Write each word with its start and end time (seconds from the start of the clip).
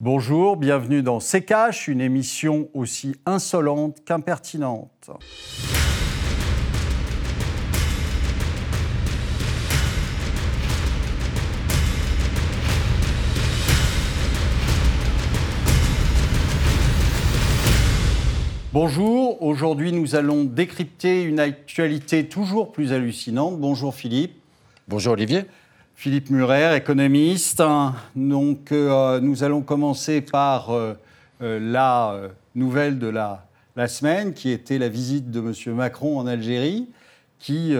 Bonjour, 0.00 0.56
bienvenue 0.56 1.02
dans 1.02 1.18
C'est 1.18 1.42
Cash, 1.42 1.88
une 1.88 2.00
émission 2.00 2.68
aussi 2.72 3.16
insolente 3.26 4.04
qu'impertinente. 4.04 5.10
Bonjour, 18.72 19.42
aujourd'hui 19.42 19.90
nous 19.90 20.14
allons 20.14 20.44
décrypter 20.44 21.24
une 21.24 21.40
actualité 21.40 22.28
toujours 22.28 22.70
plus 22.70 22.92
hallucinante. 22.92 23.58
Bonjour 23.58 23.92
Philippe. 23.92 24.40
Bonjour 24.86 25.14
Olivier. 25.14 25.46
Philippe 25.98 26.30
Murer, 26.30 26.76
économiste. 26.76 27.60
Donc, 28.14 28.70
euh, 28.70 29.18
nous 29.18 29.42
allons 29.42 29.62
commencer 29.62 30.20
par 30.20 30.70
euh, 30.70 30.94
euh, 31.42 31.58
la 31.58 32.16
nouvelle 32.54 33.00
de 33.00 33.08
la, 33.08 33.44
semaine, 33.88 34.32
qui 34.32 34.50
était 34.50 34.78
la 34.78 34.88
visite 34.88 35.32
de 35.32 35.40
M. 35.40 35.74
Macron 35.74 36.20
en 36.20 36.28
Algérie, 36.28 36.88
qui, 37.40 37.74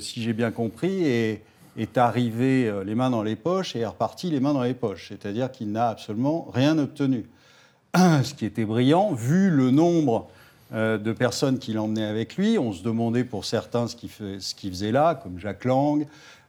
si 0.00 0.22
j'ai 0.22 0.32
bien 0.34 0.50
compris, 0.50 1.06
est, 1.06 1.42
est, 1.78 1.96
arrivé 1.96 2.70
les 2.84 2.94
mains 2.94 3.08
dans 3.08 3.22
les 3.22 3.36
poches 3.36 3.74
et 3.76 3.80
est 3.80 3.86
reparti 3.86 4.30
les 4.30 4.40
mains 4.40 4.52
dans 4.52 4.62
les 4.62 4.74
poches. 4.74 5.08
C'est-à-dire 5.08 5.50
qu'il 5.50 5.72
n'a 5.72 5.88
absolument 5.88 6.50
rien 6.52 6.76
obtenu. 6.76 7.24
Ce 7.96 8.34
qui 8.34 8.44
était 8.44 8.66
brillant, 8.66 9.14
vu 9.14 9.48
le 9.48 9.70
nombre 9.70 10.28
de 10.70 11.12
personnes 11.12 11.58
qu'il 11.58 11.78
emmenait 11.78 12.04
avec 12.04 12.36
lui. 12.36 12.58
On 12.58 12.74
se 12.74 12.82
demandait 12.82 13.24
pour 13.24 13.46
certains 13.46 13.86
ce 13.86 13.96
qu'il 13.96 14.70
faisait 14.70 14.92
là, 14.92 15.14
comme 15.14 15.38
Jacques 15.38 15.64
Lang, 15.64 16.06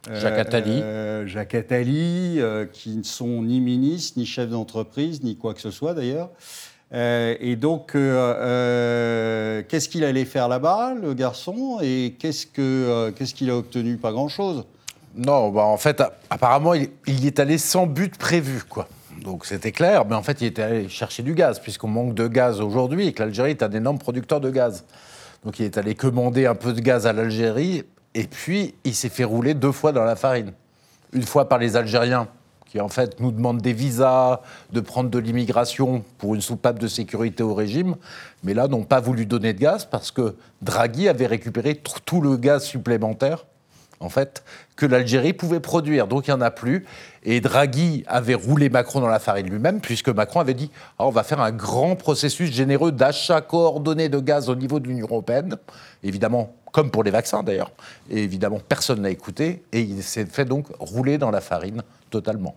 Jacques 0.08 0.40
Attali. 0.40 0.82
Euh, 0.82 1.28
Jacques 1.28 1.56
Attali, 1.56 2.36
euh, 2.40 2.66
qui 2.66 2.96
ne 2.96 3.04
sont 3.04 3.44
ni 3.44 3.60
ministres, 3.60 4.18
ni 4.18 4.26
chefs 4.26 4.50
d'entreprise, 4.50 5.24
ni 5.24 5.36
quoi 5.36 5.54
que 5.54 5.62
ce 5.62 5.72
soit 5.72 5.94
d'ailleurs. 5.94 6.30
Euh, 6.94 7.36
et 7.40 7.56
donc, 7.56 7.92
qu'est-ce 7.92 9.90
qu'il 9.90 10.04
allait 10.04 10.26
faire 10.26 10.48
là-bas, 10.48 10.96
le 11.00 11.14
garçon 11.14 11.80
Et 11.82 12.16
qu'est-ce 12.18 12.46
qu'il 12.48 13.50
a 13.50 13.56
obtenu? 13.56 13.98
Pas 13.98 14.12
grand-chose. 14.12 14.66
Non, 15.16 15.50
bah 15.50 15.64
en 15.64 15.78
fait, 15.78 16.02
apparemment, 16.30 16.74
il, 16.74 16.90
y 17.08 17.28
est 17.28 17.40
allé 17.40 17.58
sans 17.58 17.88
but 17.88 18.18
prévu, 18.18 18.62
quoi. 18.68 18.88
Donc 19.24 19.46
c'était 19.46 19.74
clair, 19.74 20.06
mais 20.06 20.16
en 20.16 20.24
fait, 20.24 20.40
il 20.42 20.48
était 20.48 20.62
allé 20.62 20.88
chercher 20.88 21.24
du 21.24 21.34
gaz, 21.34 21.60
puisqu'on 21.60 21.90
manque 21.90 22.14
de 22.14 22.28
gaz 22.28 22.62
aujourd'hui 22.62 23.08
et 23.08 23.14
que 23.14 23.22
l'Algérie 23.22 23.52
est 23.52 23.64
un 23.64 23.72
énorme 23.72 23.98
producteur 23.98 24.40
de 24.40 24.50
gaz. 24.50 24.86
Donc 25.44 25.60
il 25.60 25.66
est 25.66 25.78
allé 25.78 25.94
commander 25.94 26.46
un 26.46 26.56
peu 26.56 26.74
de 26.74 26.80
gaz 26.80 27.06
à 27.06 27.12
l'Algérie 27.12 27.84
et 28.16 28.24
puis, 28.26 28.76
il 28.84 28.96
s'est 28.96 29.10
fait 29.10 29.24
rouler 29.24 29.54
deux 29.54 29.72
fois 29.72 29.92
dans 29.92 30.04
la 30.04 30.16
farine. 30.16 30.54
Une 31.14 31.24
fois 31.24 31.48
par 31.48 31.60
les 31.60 31.76
Algériens, 31.76 32.28
qui 32.66 32.80
en 32.80 32.88
fait 32.88 33.20
nous 33.20 33.32
demandent 33.32 33.62
des 33.62 33.74
visas, 33.74 34.42
de 34.72 34.80
prendre 34.80 35.10
de 35.10 35.20
l'immigration 35.20 36.04
pour 36.18 36.36
une 36.36 36.42
soupape 36.42 36.80
de 36.80 36.88
sécurité 36.88 37.44
au 37.44 37.54
régime, 37.54 37.96
mais 38.44 38.54
là 38.54 38.68
n'ont 38.68 38.84
pas 38.84 39.00
voulu 39.00 39.26
donner 39.26 39.54
de 39.54 39.60
gaz 39.60 39.86
parce 39.86 40.12
que 40.12 40.36
Draghi 40.62 41.10
avait 41.10 41.26
récupéré 41.26 41.76
tout 42.06 42.22
le 42.22 42.38
gaz 42.38 42.64
supplémentaire 42.64 43.46
en 44.00 44.10
fait, 44.10 44.44
que 44.76 44.86
l'Algérie 44.86 45.34
pouvait 45.34 45.60
produire. 45.60 46.08
Donc 46.08 46.28
il 46.28 46.32
n'y 46.32 46.38
en 46.38 46.42
a 46.42 46.52
plus. 46.52 46.86
Et 47.24 47.42
Draghi 47.42 48.04
avait 48.08 48.36
roulé 48.36 48.70
Macron 48.70 49.02
dans 49.02 49.08
la 49.08 49.20
farine 49.20 49.50
lui-même, 49.50 49.82
puisque 49.82 50.10
Macron 50.10 50.40
avait 50.40 50.54
dit 50.54 50.72
ah, 50.98 51.06
on 51.06 51.12
va 51.12 51.24
faire 51.24 51.42
un 51.42 51.52
grand 51.52 51.96
processus 51.96 52.52
généreux 52.52 52.92
d'achat 52.92 53.42
coordonné 53.42 54.10
de 54.10 54.20
gaz 54.20 54.50
au 54.50 54.56
niveau 54.56 54.80
de 54.80 54.88
l'Union 54.88 55.08
européenne. 55.08 55.58
Évidemment, 56.04 56.54
comme 56.72 56.92
pour 56.92 57.04
les 57.04 57.12
vaccins 57.12 57.44
d'ailleurs. 57.44 57.72
Et 58.10 58.24
évidemment, 58.24 58.60
personne 58.60 59.02
n'a 59.02 59.10
écouté. 59.10 59.64
Et 59.72 59.82
il 59.82 60.04
s'est 60.04 60.26
fait 60.26 60.46
donc 60.46 60.68
rouler 60.80 61.18
dans 61.18 61.32
la 61.32 61.42
farine 61.42 61.84
totalement. 62.10 62.56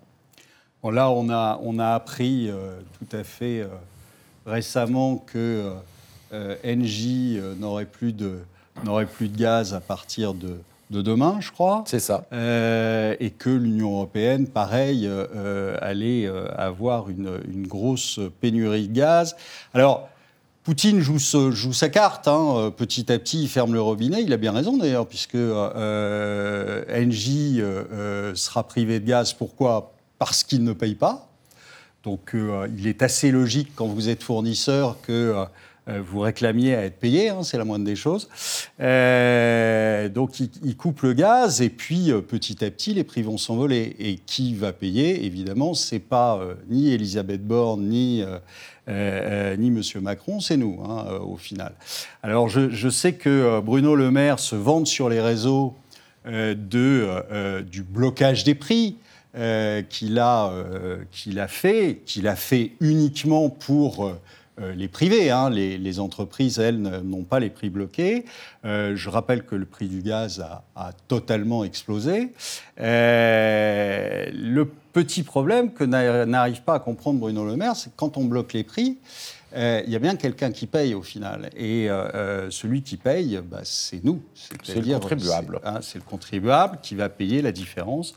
Là, 0.90 1.10
on 1.10 1.30
a, 1.30 1.60
on 1.62 1.78
a 1.78 1.94
appris 1.94 2.50
euh, 2.50 2.80
tout 2.98 3.16
à 3.16 3.22
fait 3.22 3.60
euh, 3.60 3.68
récemment 4.46 5.16
que 5.16 5.72
euh, 6.32 6.56
Engie 6.66 7.40
n'aurait 7.58 7.86
plus, 7.86 8.12
de, 8.12 8.40
plus 9.14 9.28
de 9.28 9.38
gaz 9.38 9.74
à 9.74 9.80
partir 9.80 10.34
de 10.34 10.56
de 10.92 11.02
demain, 11.02 11.38
je 11.40 11.50
crois. 11.50 11.82
C'est 11.86 11.98
ça. 11.98 12.26
Euh, 12.32 13.16
et 13.18 13.30
que 13.30 13.50
l'Union 13.50 13.94
européenne, 13.94 14.46
pareil, 14.46 15.08
euh, 15.08 15.76
allait 15.80 16.26
euh, 16.26 16.46
avoir 16.56 17.10
une, 17.10 17.66
grosse 17.66 18.20
pénurie 18.40 18.86
de 18.88 18.94
gaz. 18.94 19.34
Alors, 19.74 20.08
Poutine 20.62 21.00
joue, 21.00 21.18
joue 21.18 21.72
sa 21.72 21.88
carte. 21.88 22.28
Hein. 22.28 22.72
Petit 22.76 23.10
à 23.10 23.18
petit, 23.18 23.42
il 23.42 23.48
ferme 23.48 23.72
le 23.72 23.80
robinet. 23.80 24.22
Il 24.22 24.32
a 24.32 24.36
bien 24.36 24.52
raison 24.52 24.76
d'ailleurs, 24.76 25.08
puisque 25.08 25.34
Engie 25.34 27.60
sera 28.34 28.68
privé 28.68 29.00
de 29.00 29.06
gaz. 29.06 29.32
Pourquoi? 29.32 29.92
Parce 30.20 30.44
qu'il 30.44 30.62
ne 30.62 30.72
paye 30.72 30.94
pas. 30.94 31.28
Donc, 32.04 32.36
il 32.76 32.86
est 32.86 33.02
assez 33.02 33.32
logique 33.32 33.72
quand 33.74 33.86
vous 33.86 34.08
êtes 34.08 34.22
fournisseur 34.22 34.98
que 35.02 35.12
euh, 35.12 35.44
vous 35.86 36.20
réclamiez 36.20 36.76
à 36.76 36.84
être 36.84 36.98
payé, 36.98 37.30
hein, 37.30 37.42
c'est 37.42 37.58
la 37.58 37.64
moindre 37.64 37.84
des 37.84 37.96
choses. 37.96 38.28
Euh, 38.80 40.08
donc 40.08 40.38
il, 40.38 40.76
coupe 40.76 41.02
le 41.02 41.12
gaz 41.12 41.60
et 41.60 41.70
puis 41.70 42.12
euh, 42.12 42.20
petit 42.20 42.64
à 42.64 42.70
petit 42.70 42.94
les 42.94 43.02
prix 43.02 43.22
vont 43.22 43.36
s'envoler. 43.36 43.96
Et 43.98 44.16
qui 44.16 44.54
va 44.54 44.72
payer? 44.72 45.24
Évidemment, 45.24 45.74
c'est 45.74 45.98
pas 45.98 46.40
ni 46.68 46.92
Elisabeth 46.92 47.44
Borne 47.44 47.88
ni 47.88 48.22
ni 48.88 49.70
Monsieur 49.70 50.00
Macron, 50.00 50.40
c'est 50.40 50.56
nous 50.56 50.80
hein, 50.84 51.18
au 51.20 51.36
final. 51.36 51.72
Alors 52.22 52.48
je, 52.48 52.88
sais 52.88 53.14
que 53.14 53.60
Bruno 53.60 53.96
Le 53.96 54.10
Maire 54.10 54.38
se 54.38 54.56
vante 54.56 54.86
sur 54.86 55.08
les 55.08 55.20
réseaux 55.20 55.74
de, 56.26 57.62
du 57.62 57.82
blocage 57.82 58.44
des 58.44 58.54
prix. 58.54 58.96
qu'il 59.88 60.18
a, 60.18 60.52
qu'il 61.10 61.40
a 61.40 61.48
fait, 61.48 62.02
qu'il 62.04 62.28
a 62.28 62.36
fait 62.36 62.72
uniquement 62.80 63.50
pour 63.50 64.06
euh, 64.06 64.20
les 64.58 64.88
privés. 64.88 65.30
Hein, 65.30 65.50
les, 65.50 66.00
entreprises, 66.00 66.58
elles, 66.58 66.80
n'ont 66.80 67.24
pas 67.24 67.40
les 67.40 67.50
prix 67.50 67.70
bloqués. 67.70 68.24
Euh, 68.64 68.94
je 68.96 69.08
rappelle 69.08 69.44
que 69.44 69.54
le 69.54 69.64
prix 69.64 69.88
du 69.88 70.02
gaz 70.02 70.44
a, 70.76 70.92
totalement 71.08 71.64
explosé. 71.64 72.32
Euh, 72.80 74.26
le 74.32 74.68
petit 74.92 75.22
problème 75.22 75.72
que 75.72 75.84
n'arrive 75.84 76.62
pas 76.62 76.74
à 76.74 76.78
comprendre 76.78 77.18
Bruno 77.18 77.44
Le 77.44 77.56
Maire, 77.56 77.76
c'est 77.76 77.90
que 77.90 77.96
quand 77.96 78.16
on 78.16 78.24
bloque 78.24 78.52
les 78.52 78.64
prix, 78.64 78.98
il 79.54 79.90
y 79.90 79.96
a 79.96 79.98
bien 79.98 80.16
quelqu'un 80.16 80.50
qui 80.50 80.66
paye 80.66 80.94
au 80.94 81.02
final. 81.02 81.50
Et 81.56 81.88
celui 82.50 82.82
qui 82.82 82.96
paye, 82.96 83.40
bah, 83.44 83.60
c'est 83.64 84.02
nous. 84.04 84.22
C'est 84.34 84.76
le 84.76 84.92
contribuable. 84.94 85.60
Hein, 85.64 85.78
c'est 85.82 85.98
le 85.98 86.04
contribuable 86.04 86.78
qui 86.82 86.94
va 86.94 87.08
payer 87.08 87.42
la 87.42 87.52
différence 87.52 88.14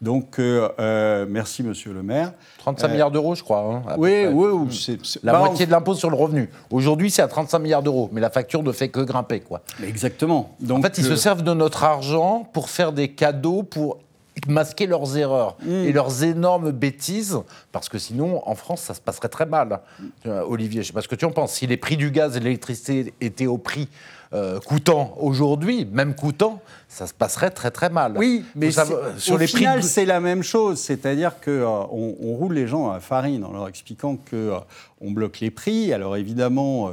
donc, 0.00 0.38
euh, 0.38 0.68
euh, 0.78 1.26
merci, 1.28 1.62
monsieur 1.62 1.92
le 1.92 2.02
maire. 2.02 2.32
35 2.58 2.86
euh, 2.86 2.90
milliards 2.90 3.10
d'euros, 3.10 3.34
je 3.34 3.42
crois. 3.42 3.82
Hein, 3.88 3.94
oui, 3.98 4.26
oui. 4.26 4.68
C'est, 4.72 4.98
la 5.24 5.32
bah, 5.32 5.38
moitié 5.40 5.66
de 5.66 5.72
l'impôt 5.72 5.94
sur 5.94 6.08
le 6.08 6.16
revenu. 6.16 6.50
Aujourd'hui, 6.70 7.10
c'est 7.10 7.22
à 7.22 7.28
35 7.28 7.58
milliards 7.58 7.82
d'euros, 7.82 8.08
mais 8.12 8.20
la 8.20 8.30
facture 8.30 8.62
ne 8.62 8.70
fait 8.70 8.88
que 8.90 9.00
grimper. 9.00 9.40
Quoi. 9.40 9.62
Exactement. 9.82 10.54
Donc, 10.60 10.78
en 10.78 10.82
fait, 10.82 10.98
ils 10.98 11.04
se 11.04 11.16
servent 11.16 11.42
de 11.42 11.52
notre 11.52 11.82
argent 11.82 12.48
pour 12.52 12.70
faire 12.70 12.92
des 12.92 13.08
cadeaux, 13.08 13.64
pour 13.64 13.98
masquer 14.46 14.86
leurs 14.86 15.16
erreurs 15.16 15.56
mm. 15.64 15.70
et 15.70 15.92
leurs 15.92 16.22
énormes 16.22 16.70
bêtises, 16.70 17.38
parce 17.72 17.88
que 17.88 17.98
sinon, 17.98 18.42
en 18.48 18.54
France, 18.54 18.82
ça 18.82 18.94
se 18.94 19.00
passerait 19.00 19.28
très 19.28 19.46
mal. 19.46 19.80
Olivier, 20.24 20.82
je 20.82 20.86
ne 20.86 20.88
sais 20.88 20.92
pas 20.92 21.02
ce 21.02 21.08
que 21.08 21.14
tu 21.14 21.24
en 21.24 21.30
penses. 21.30 21.54
Si 21.54 21.66
les 21.66 21.76
prix 21.76 21.96
du 21.96 22.10
gaz 22.10 22.36
et 22.36 22.40
de 22.40 22.44
l'électricité 22.44 23.12
étaient 23.20 23.46
au 23.46 23.58
prix 23.58 23.88
euh, 24.34 24.60
coûtant 24.60 25.16
aujourd'hui, 25.18 25.86
même 25.90 26.14
coûtant, 26.14 26.60
ça 26.86 27.06
se 27.06 27.14
passerait 27.14 27.50
très 27.50 27.70
très 27.70 27.88
mal. 27.88 28.12
Oui, 28.18 28.44
mais 28.54 28.70
sur 28.70 29.34
au 29.34 29.38
les 29.38 29.46
final, 29.46 29.82
c'est 29.82 30.04
la 30.04 30.20
même 30.20 30.42
chose. 30.42 30.78
C'est-à-dire 30.78 31.40
qu'on 31.40 31.50
euh, 31.50 32.14
on 32.20 32.34
roule 32.34 32.52
les 32.52 32.66
gens 32.66 32.90
à 32.90 33.00
farine 33.00 33.42
en 33.42 33.52
leur 33.52 33.68
expliquant 33.68 34.16
qu'on 34.16 34.36
euh, 34.36 34.60
bloque 35.00 35.40
les 35.40 35.50
prix. 35.50 35.94
Alors 35.94 36.14
évidemment, 36.16 36.92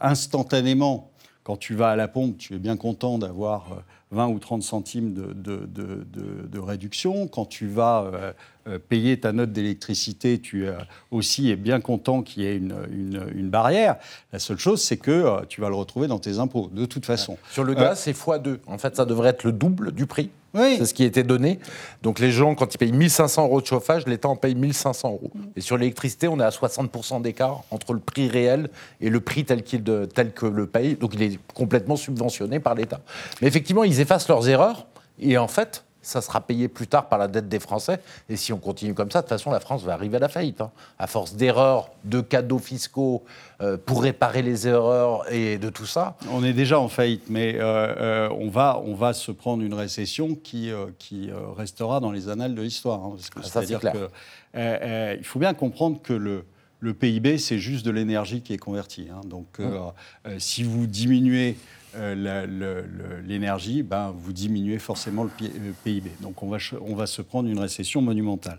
instantanément, 0.00 1.10
quand 1.46 1.56
tu 1.56 1.76
vas 1.76 1.90
à 1.90 1.96
la 1.96 2.08
pompe, 2.08 2.38
tu 2.38 2.56
es 2.56 2.58
bien 2.58 2.76
content 2.76 3.18
d'avoir 3.18 3.84
20 4.10 4.26
ou 4.26 4.40
30 4.40 4.64
centimes 4.64 5.14
de, 5.14 6.58
réduction. 6.58 7.28
Quand 7.28 7.44
tu 7.44 7.68
vas 7.68 8.02
euh, 8.02 8.32
euh, 8.66 8.78
payer 8.80 9.20
ta 9.20 9.30
note 9.30 9.52
d'électricité, 9.52 10.40
tu 10.40 10.66
aussi 11.12 11.50
es 11.52 11.54
bien 11.54 11.80
content 11.80 12.22
qu'il 12.22 12.42
y 12.42 12.46
ait 12.46 12.56
une, 12.56 13.48
barrière. 13.48 13.94
La 14.32 14.40
seule 14.40 14.58
chose, 14.58 14.82
c'est 14.82 14.96
que 14.96 15.12
euh, 15.12 15.40
tu 15.48 15.60
vas 15.60 15.68
le 15.68 15.76
retrouver 15.76 16.08
dans 16.08 16.18
tes 16.18 16.40
impôts, 16.40 16.68
de 16.72 16.84
toute 16.84 17.06
façon. 17.06 17.38
Sur 17.52 17.62
le 17.62 17.74
gaz, 17.74 18.00
c'est 18.00 18.10
x2. 18.10 18.58
En 18.66 18.78
fait, 18.78 18.96
ça 18.96 19.04
devrait 19.04 19.28
être 19.28 19.44
le 19.44 19.52
double 19.52 19.92
du 19.92 20.06
prix. 20.06 20.30
C'est 20.56 20.86
ce 20.86 20.94
qui 20.94 21.04
était 21.04 21.22
donné. 21.22 21.58
Donc 22.02 22.18
les 22.18 22.30
gens, 22.30 22.54
quand 22.54 22.74
ils 22.74 22.78
payent 22.78 22.92
1500 22.92 23.44
euros 23.44 23.60
de 23.60 23.66
chauffage, 23.66 24.06
l'État 24.06 24.28
en 24.28 24.36
paye 24.36 24.54
1500 24.54 25.08
euros. 25.10 25.30
Et 25.56 25.60
sur 25.60 25.76
l'électricité, 25.76 26.28
on 26.28 26.38
est 26.40 26.44
à 26.44 26.50
60% 26.50 27.22
d'écart 27.22 27.62
entre 27.70 27.92
le 27.92 28.00
prix 28.00 28.28
réel 28.28 28.70
et 29.00 29.10
le 29.10 29.20
prix 29.20 29.44
tel, 29.44 29.62
qu'il 29.62 29.84
tel 30.14 30.32
que 30.32 30.46
le 30.46 30.66
paye. 30.66 30.96
Donc 30.96 31.14
il 31.14 31.22
est 31.22 31.38
complètement 31.54 31.96
subventionné 31.96 32.60
par 32.60 32.74
l'État. 32.74 33.00
Mais 33.40 33.48
effectivement, 33.48 33.84
ils 33.84 34.00
effacent 34.00 34.28
leurs 34.28 34.48
erreurs. 34.48 34.86
Et 35.18 35.38
en 35.38 35.48
fait, 35.48 35.85
ça 36.06 36.20
sera 36.20 36.40
payé 36.40 36.68
plus 36.68 36.86
tard 36.86 37.08
par 37.08 37.18
la 37.18 37.28
dette 37.28 37.48
des 37.48 37.58
Français. 37.60 38.00
Et 38.28 38.36
si 38.36 38.52
on 38.52 38.58
continue 38.58 38.94
comme 38.94 39.10
ça, 39.10 39.18
de 39.20 39.24
toute 39.24 39.30
façon, 39.30 39.50
la 39.50 39.60
France 39.60 39.82
va 39.82 39.92
arriver 39.94 40.16
à 40.16 40.20
la 40.20 40.28
faillite. 40.28 40.60
hein. 40.60 40.70
À 40.98 41.06
force 41.06 41.34
d'erreurs, 41.34 41.90
de 42.04 42.20
cadeaux 42.20 42.58
fiscaux 42.58 43.24
euh, 43.60 43.76
pour 43.76 44.02
réparer 44.02 44.42
les 44.42 44.68
erreurs 44.68 45.30
et 45.32 45.58
de 45.58 45.68
tout 45.70 45.86
ça. 45.86 46.16
On 46.32 46.44
est 46.44 46.52
déjà 46.52 46.78
en 46.78 46.88
faillite, 46.88 47.24
mais 47.28 47.56
euh, 47.56 47.60
euh, 47.60 48.28
on, 48.38 48.48
va, 48.48 48.80
on 48.84 48.94
va 48.94 49.12
se 49.12 49.32
prendre 49.32 49.62
une 49.62 49.74
récession 49.74 50.34
qui, 50.34 50.70
qui 50.98 51.30
restera 51.56 52.00
dans 52.00 52.12
les 52.12 52.28
annales 52.28 52.54
de 52.54 52.62
l'histoire. 52.62 53.00
hein, 53.04 53.16
Ah, 53.36 53.40
c'est-à-dire 53.42 53.80
c'est 53.82 53.88
que 53.92 53.96
clair. 53.96 54.08
euh, 54.56 54.78
euh, 54.82 55.16
il 55.18 55.24
faut 55.24 55.38
bien 55.38 55.54
comprendre 55.54 56.00
que 56.02 56.12
le, 56.12 56.44
le 56.80 56.92
PIB, 56.94 57.38
c'est 57.38 57.58
juste 57.58 57.84
de 57.86 57.90
l'énergie 57.90 58.42
qui 58.42 58.52
est 58.52 58.58
convertie. 58.58 59.08
hein. 59.10 59.20
Donc, 59.24 59.46
euh, 59.60 59.80
euh, 60.26 60.36
si 60.38 60.62
vous 60.62 60.86
diminuez 60.86 61.56
euh, 61.96 63.22
l'énergie, 63.26 63.82
ben, 63.82 64.12
vous 64.16 64.32
diminuez 64.32 64.78
forcément 64.78 65.24
le, 65.24 65.30
pi- 65.30 65.50
le 65.64 65.72
PIB. 65.84 66.10
Donc, 66.20 66.42
on 66.42 66.48
va, 66.48 66.58
on 66.82 66.94
va 66.94 67.06
se 67.06 67.22
prendre 67.22 67.48
une 67.48 67.58
récession 67.58 68.02
monumentale. 68.02 68.58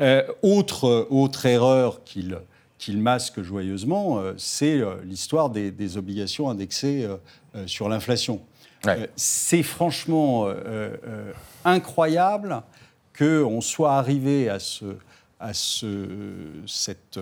Euh, 0.00 0.22
autre, 0.42 1.08
autre 1.10 1.46
erreur 1.46 2.04
qu'il 2.04 2.38
qu'il 2.78 2.98
masque 2.98 3.40
joyeusement, 3.42 4.20
c'est 4.36 4.82
l'histoire 5.02 5.48
des, 5.48 5.70
des 5.70 5.96
obligations 5.96 6.50
indexées 6.50 7.08
sur 7.64 7.88
l'inflation. 7.88 8.42
Ouais. 8.84 9.08
C'est 9.16 9.62
franchement 9.62 10.46
incroyable 11.64 12.62
qu'on 13.18 13.60
soit 13.60 13.94
arrivé 13.96 14.48
à, 14.48 14.58
ce, 14.58 14.84
à 15.40 15.54
ce, 15.54 16.06
cette, 16.66 17.18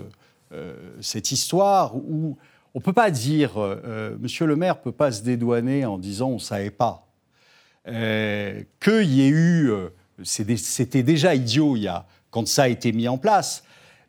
cette 1.00 1.32
histoire 1.32 1.96
où 1.96 2.36
on 2.74 2.80
ne 2.80 2.82
peut 2.82 2.92
pas 2.92 3.10
dire, 3.10 3.56
euh, 3.56 3.80
euh, 3.84 4.16
Monsieur 4.20 4.46
le 4.46 4.56
maire 4.56 4.76
ne 4.76 4.80
peut 4.80 4.92
pas 4.92 5.12
se 5.12 5.22
dédouaner 5.22 5.84
en 5.84 5.96
disant 5.96 6.30
on 6.30 6.34
ne 6.34 6.38
savait 6.40 6.70
pas. 6.70 7.06
Euh, 7.86 8.62
Qu'il 8.80 9.10
y 9.10 9.22
ait 9.22 9.28
eu, 9.28 9.70
euh, 9.70 9.90
c'était 10.24 11.02
déjà 11.04 11.34
idiot 11.34 11.76
il 11.76 11.82
y 11.82 11.88
a, 11.88 12.06
quand 12.30 12.48
ça 12.48 12.64
a 12.64 12.68
été 12.68 12.90
mis 12.92 13.06
en 13.06 13.16
place, 13.16 13.62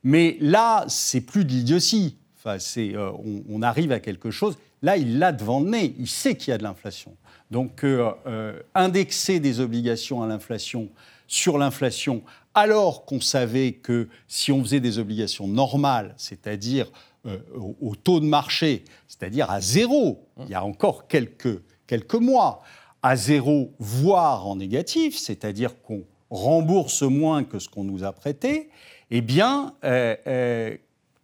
mais 0.03 0.37
là, 0.39 0.85
c'est 0.87 1.21
plus 1.21 1.45
de 1.45 1.49
l'idiotie. 1.49 2.17
Enfin, 2.37 2.57
euh, 2.77 3.11
on, 3.49 3.61
arrive 3.63 3.91
à 3.91 3.99
quelque 3.99 4.29
chose. 4.29 4.57
Là, 4.83 4.97
il 4.97 5.17
l'a 5.17 5.31
devant 5.31 5.59
le 5.59 5.69
nez. 5.69 5.95
Il 5.97 6.07
sait 6.07 6.35
qu'il 6.35 6.51
y 6.51 6.53
a 6.53 6.59
de 6.59 6.63
l'inflation. 6.63 7.15
Donc, 7.49 7.83
euh, 7.83 8.11
euh, 8.27 8.59
indexer 8.75 9.39
des 9.39 9.59
obligations 9.59 10.21
à 10.21 10.27
l'inflation 10.27 10.89
sur 11.27 11.57
l'inflation, 11.57 12.21
alors 12.55 13.05
qu'on 13.05 13.21
savait 13.21 13.73
que 13.73 14.09
si 14.27 14.51
on 14.51 14.63
faisait 14.63 14.79
des 14.79 14.97
obligations 14.97 15.47
normales, 15.47 16.13
c'est-à-dire 16.17 16.91
euh, 17.25 17.37
au, 17.55 17.75
au 17.81 17.95
taux 17.95 18.19
de 18.19 18.25
marché, 18.25 18.85
c'est-à-dire 19.07 19.51
à 19.51 19.61
zéro, 19.61 20.27
il 20.39 20.49
y 20.49 20.55
a 20.55 20.63
encore 20.63 21.07
quelques, 21.07 21.61
quelques 21.85 22.15
mois, 22.15 22.63
à 23.03 23.15
zéro, 23.15 23.71
voire 23.77 24.47
en 24.47 24.55
négatif, 24.55 25.17
c'est-à-dire 25.17 25.81
qu'on 25.83 26.03
rembourse 26.31 27.03
moins 27.03 27.43
que 27.43 27.59
ce 27.59 27.69
qu'on 27.69 27.83
nous 27.83 28.03
a 28.03 28.11
prêté, 28.11 28.69
eh 29.11 29.21
bien, 29.21 29.75
euh, 29.83 30.15
euh, 30.25 30.75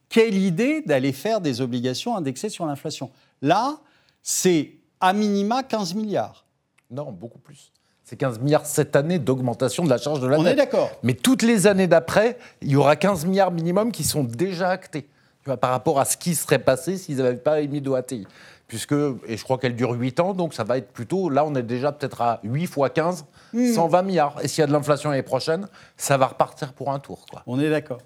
quelle 0.10 0.36
idée 0.36 0.82
d'aller 0.82 1.12
faire 1.12 1.42
des 1.42 1.62
obligations 1.62 2.16
indexées 2.16 2.50
sur 2.50 2.66
l'inflation? 2.66 3.12
Là, 3.42 3.80
c'est 4.22 4.74
à 5.00 5.14
minima 5.14 5.64
15 5.64 5.96
milliards. 5.96 6.46
Non, 6.92 7.12
beaucoup 7.12 7.40
plus. 7.40 7.72
C'est 8.12 8.18
15 8.18 8.40
milliards 8.40 8.66
cette 8.66 8.98
année 8.98 9.20
d'augmentation 9.20 9.86
de 9.86 9.90
la 9.90 9.98
charge 9.98 10.20
de 10.20 10.28
la 10.28 10.38
On 10.38 10.44
dette. 10.44 10.52
est 10.52 10.56
d'accord. 10.58 10.92
Mais 11.02 11.14
toutes 11.14 11.44
les 11.44 11.66
années 11.66 11.88
d'après, 11.88 12.38
il 12.62 12.70
y 12.70 12.76
aura 12.76 12.98
15 12.98 13.26
milliards 13.26 13.52
minimum 13.52 13.94
qui 13.94 14.04
sont 14.04 14.26
déjà 14.26 14.68
actés 14.68 15.04
tu 15.04 15.46
vois, 15.46 15.56
par 15.56 15.70
rapport 15.70 15.98
à 15.98 16.04
ce 16.04 16.18
qui 16.18 16.36
serait 16.36 16.60
passé 16.60 16.98
s'ils 16.98 17.16
n'avaient 17.16 17.38
pas 17.38 17.62
émis 17.62 17.80
de 17.80 17.90
ATI. 17.90 18.28
Puisque, 18.68 18.92
et 19.28 19.38
je 19.38 19.44
crois 19.46 19.58
qu'elle 19.58 19.78
dure 19.78 19.92
8 19.92 20.20
ans, 20.20 20.34
donc 20.34 20.54
ça 20.54 20.66
va 20.66 20.78
être 20.78 20.92
plutôt, 20.92 21.30
là 21.30 21.46
on 21.46 21.56
est 21.56 21.64
déjà 21.64 21.94
peut-être 21.94 22.22
à 22.22 22.42
8 22.44 22.68
fois 22.68 22.90
15, 22.90 23.24
120 23.54 24.02
milliards. 24.02 24.36
Et 24.44 24.50
s'il 24.50 24.60
y 24.60 24.64
a 24.64 24.68
de 24.68 24.74
l'inflation 24.74 25.10
l'année 25.10 25.24
prochaine, 25.24 25.68
ça 25.96 26.18
va 26.18 26.28
repartir 26.28 26.74
pour 26.74 26.92
un 26.92 27.00
tour. 27.00 27.26
Quoi. 27.32 27.44
On 27.48 27.62
est 27.62 27.70
d'accord. 27.70 28.00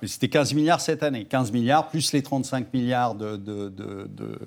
Mais 0.00 0.08
c'était 0.08 0.28
15 0.28 0.54
milliards 0.54 0.80
cette 0.80 1.02
année. 1.02 1.26
15 1.26 1.52
milliards 1.52 1.88
plus 1.88 2.14
les 2.14 2.22
35 2.22 2.72
milliards 2.72 3.14
de, 3.14 3.36
de- 3.36 3.68
de- 3.68 4.06
de- 4.08 4.38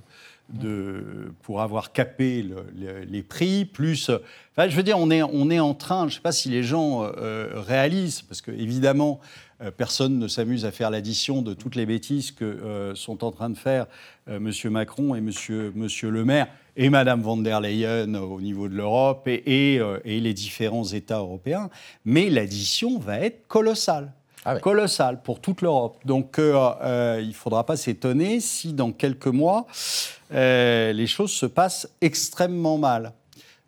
pour 1.41 1.61
avoir 1.61 1.91
capé 1.93 2.43
le- 2.43 2.65
le- 2.77 3.03
les 3.05 3.23
prix, 3.23 3.65
plus... 3.65 4.09
Enfin, 4.55 4.69
je 4.69 4.75
veux 4.75 4.83
dire, 4.83 4.99
on 4.99 5.09
est, 5.09 5.23
on 5.23 5.49
est 5.49 5.59
en 5.59 5.73
train, 5.73 6.01
je 6.01 6.05
ne 6.05 6.11
sais 6.11 6.21
pas 6.21 6.31
si 6.31 6.49
les 6.49 6.63
gens 6.63 7.03
euh, 7.03 7.49
réalisent, 7.55 8.21
parce 8.21 8.41
que 8.41 8.51
évidemment, 8.51 9.19
euh, 9.61 9.71
personne 9.71 10.19
ne 10.19 10.27
s'amuse 10.27 10.65
à 10.65 10.71
faire 10.71 10.91
l'addition 10.91 11.41
de 11.41 11.53
toutes 11.53 11.75
les 11.75 11.85
bêtises 11.85 12.31
que 12.31 12.45
euh, 12.45 12.93
sont 12.93 13.23
en 13.23 13.31
train 13.31 13.49
de 13.49 13.57
faire 13.57 13.87
euh, 14.29 14.37
M. 14.37 14.51
Macron 14.71 15.15
et 15.15 15.19
M. 15.19 15.31
Monsieur 15.75 16.09
Le 16.09 16.23
Maire 16.23 16.47
et 16.75 16.89
Mme 16.89 17.21
von 17.21 17.37
der 17.37 17.61
Leyen 17.61 18.13
au 18.15 18.41
niveau 18.41 18.67
de 18.67 18.75
l'Europe 18.75 19.27
euh, 19.27 19.99
et 20.05 20.19
les 20.19 20.33
différents 20.33 20.85
États 20.85 21.19
européens. 21.19 21.69
Mais 22.05 22.29
l'addition 22.29 22.99
va 22.99 23.19
être 23.19 23.47
colossale 23.47 24.11
Ah 24.45 24.59
colossal 24.59 25.21
pour 25.21 25.39
toute 25.39 25.61
l'Europe. 25.61 25.97
Donc 26.05 26.37
euh, 26.37 26.53
euh, 26.81 27.19
il 27.21 27.29
ne 27.29 27.33
faudra 27.33 27.65
pas 27.65 27.77
s'étonner 27.77 28.39
si 28.41 28.73
dans 28.73 28.91
quelques 28.91 29.27
mois, 29.27 29.67
euh, 30.33 30.91
les 30.91 31.07
choses 31.07 31.31
se 31.31 31.45
passent 31.45 31.87
extrêmement 32.01 32.77
mal. 32.77 33.13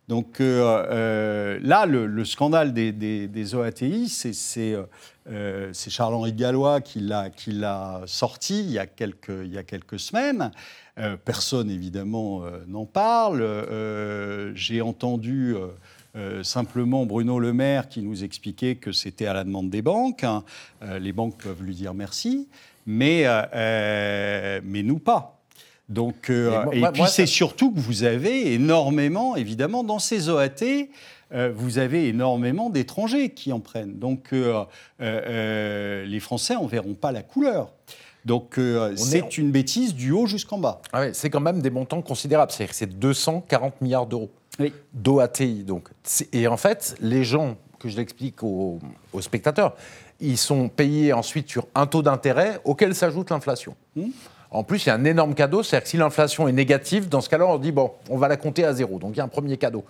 Donc 0.07 0.37
là, 0.39 1.85
le, 1.87 2.05
le 2.05 2.25
scandale 2.25 2.73
des, 2.73 3.55
OATI, 3.55 4.07
c'est- 4.07 4.77
Charles-Henri 5.73 6.33
Gallois 6.33 6.79
qui 6.81 6.99
l'a 6.99 8.01
sorti 8.05 8.59
il 8.59 8.69
y 8.71 8.77
a 8.77 8.85
quelques, 8.85 9.99
semaines. 9.99 10.51
Personne, 11.25 11.71
évidemment, 11.71 12.43
n'en 12.67 12.85
parle. 12.85 13.43
J'ai 14.53 14.81
entendu 14.81 15.55
euh, 16.15 16.43
simplement 16.43 17.05
Bruno 17.05 17.39
Le 17.39 17.51
Maire 17.53 17.89
qui 17.89 18.01
nous 18.01 18.23
expliquait 18.23 18.75
que 18.75 18.91
c'était 18.91 19.25
à 19.27 19.33
la 19.33 19.43
demande 19.43 19.69
des 19.69 19.81
banques. 19.81 20.23
hein. 20.23 20.43
Euh, 20.83 20.97
les 20.99 21.11
banques 21.13 21.37
peuvent 21.37 21.61
lui 21.63 21.75
dire 21.75 21.93
merci, 21.93 22.47
mais, 22.85 23.23
euh, 23.25 24.61
mais 24.63 24.83
nous 24.83 24.99
pas. 24.99 25.39
Donc, 25.89 26.29
moi- 26.29 26.65
et 26.73 26.79
moi- 26.79 26.91
puis 26.91 27.03
c'est 27.07 27.27
ça- 27.27 27.31
surtout 27.31 27.71
que 27.71 27.79
vous 27.79 28.03
avez 28.03 28.53
énormément, 28.53 29.35
évidemment, 29.35 29.83
dans 29.83 29.99
ces 29.99 30.29
OAT, 30.29 30.89
vous 31.53 31.77
avez 31.79 32.07
énormément 32.07 32.69
d'étrangers 32.69 33.29
qui 33.31 33.51
en 33.51 33.59
prennent. 33.59 33.99
Donc 33.99 34.31
les 34.99 36.19
Français 36.21 36.55
en 36.55 36.65
verront 36.65 36.93
pas 36.93 37.11
la 37.11 37.21
couleur. 37.23 37.71
Donc 38.25 38.57
euh, 38.57 38.93
est 38.93 38.97
c'est 38.97 39.37
une 39.37 39.51
bêtise 39.51 39.93
du 39.93 40.11
haut 40.11 40.25
jusqu'en 40.25 40.57
bas. 40.57 40.81
Ah 40.91 41.01
ouais, 41.01 41.13
c'est 41.13 41.29
quand 41.29 41.39
même 41.41 41.61
des 41.61 41.69
montants 41.69 42.01
considérables. 42.01 42.51
C'est-à-dire 42.51 42.73
c'est 42.73 42.97
240 42.97 43.79
milliards 43.81 44.07
d'euros 44.07 44.31
Oui. 44.59 44.73
d'OATI. 44.93 45.63
Donc. 45.63 45.89
Et 46.31 46.47
en 46.47 46.57
fait, 46.57 46.95
les 47.01 47.23
gens, 47.23 47.57
que 47.79 47.89
je 47.89 47.97
l'explique 47.97 48.41
aux, 48.43 48.79
aux 49.13 49.21
spectateurs, 49.21 49.75
ils 50.19 50.37
sont 50.37 50.69
payés 50.69 51.13
ensuite 51.13 51.49
sur 51.49 51.67
un 51.75 51.87
taux 51.87 52.01
d'intérêt 52.01 52.59
auquel 52.63 52.95
s'ajoute 52.95 53.29
l'inflation. 53.29 53.75
Hmm. 53.95 54.09
En 54.51 54.63
plus, 54.63 54.85
il 54.85 54.87
y 54.87 54.91
a 54.91 54.95
un 54.95 55.03
énorme 55.03 55.35
cadeau, 55.35 55.63
c'est-à-dire 55.63 55.83
que 55.83 55.89
si 55.89 55.97
l'inflation 55.97 56.47
est 56.47 56.53
négative, 56.53 57.09
dans 57.09 57.19
ce 57.19 57.29
cas-là, 57.29 57.45
on 57.45 57.57
dit, 57.57 57.73
bon, 57.73 57.91
on 58.09 58.17
va 58.17 58.29
la 58.29 58.37
compter 58.37 58.63
à 58.63 58.73
zéro. 58.73 58.99
Donc 58.99 59.13
il 59.13 59.17
y 59.17 59.21
a 59.21 59.25
un 59.25 59.29
premier 59.29 59.57
cadeau. 59.57 59.83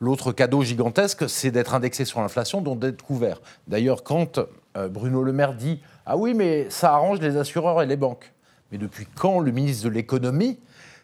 L'autre 0.00 0.32
cadeau 0.32 0.62
gigantesque, 0.62 1.28
c'est 1.28 1.50
d'être 1.50 1.74
indexé 1.74 2.04
sur 2.04 2.20
l'inflation, 2.20 2.60
donc 2.60 2.80
d'être 2.80 3.02
couvert. 3.02 3.40
D'ailleurs, 3.66 4.02
quand 4.02 4.40
euh, 4.76 4.88
Bruno 4.88 5.22
Le 5.22 5.32
Maire 5.32 5.54
dit, 5.54 5.80
ah 6.06 6.16
oui, 6.16 6.34
mais 6.34 6.66
ça 6.70 6.94
arrange 6.94 7.20
les 7.20 7.36
assureurs 7.36 7.82
et 7.82 7.86
les 7.86 7.96
banques. 7.96 8.32
Mais 8.70 8.78
depuis 8.78 9.06
quand 9.14 9.40
le 9.40 9.50
ministre 9.50 9.84
de 9.84 9.90
l'économie 9.90 10.58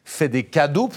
fait 0.05 0.29
des 0.29 0.45
cadeaux 0.45 0.89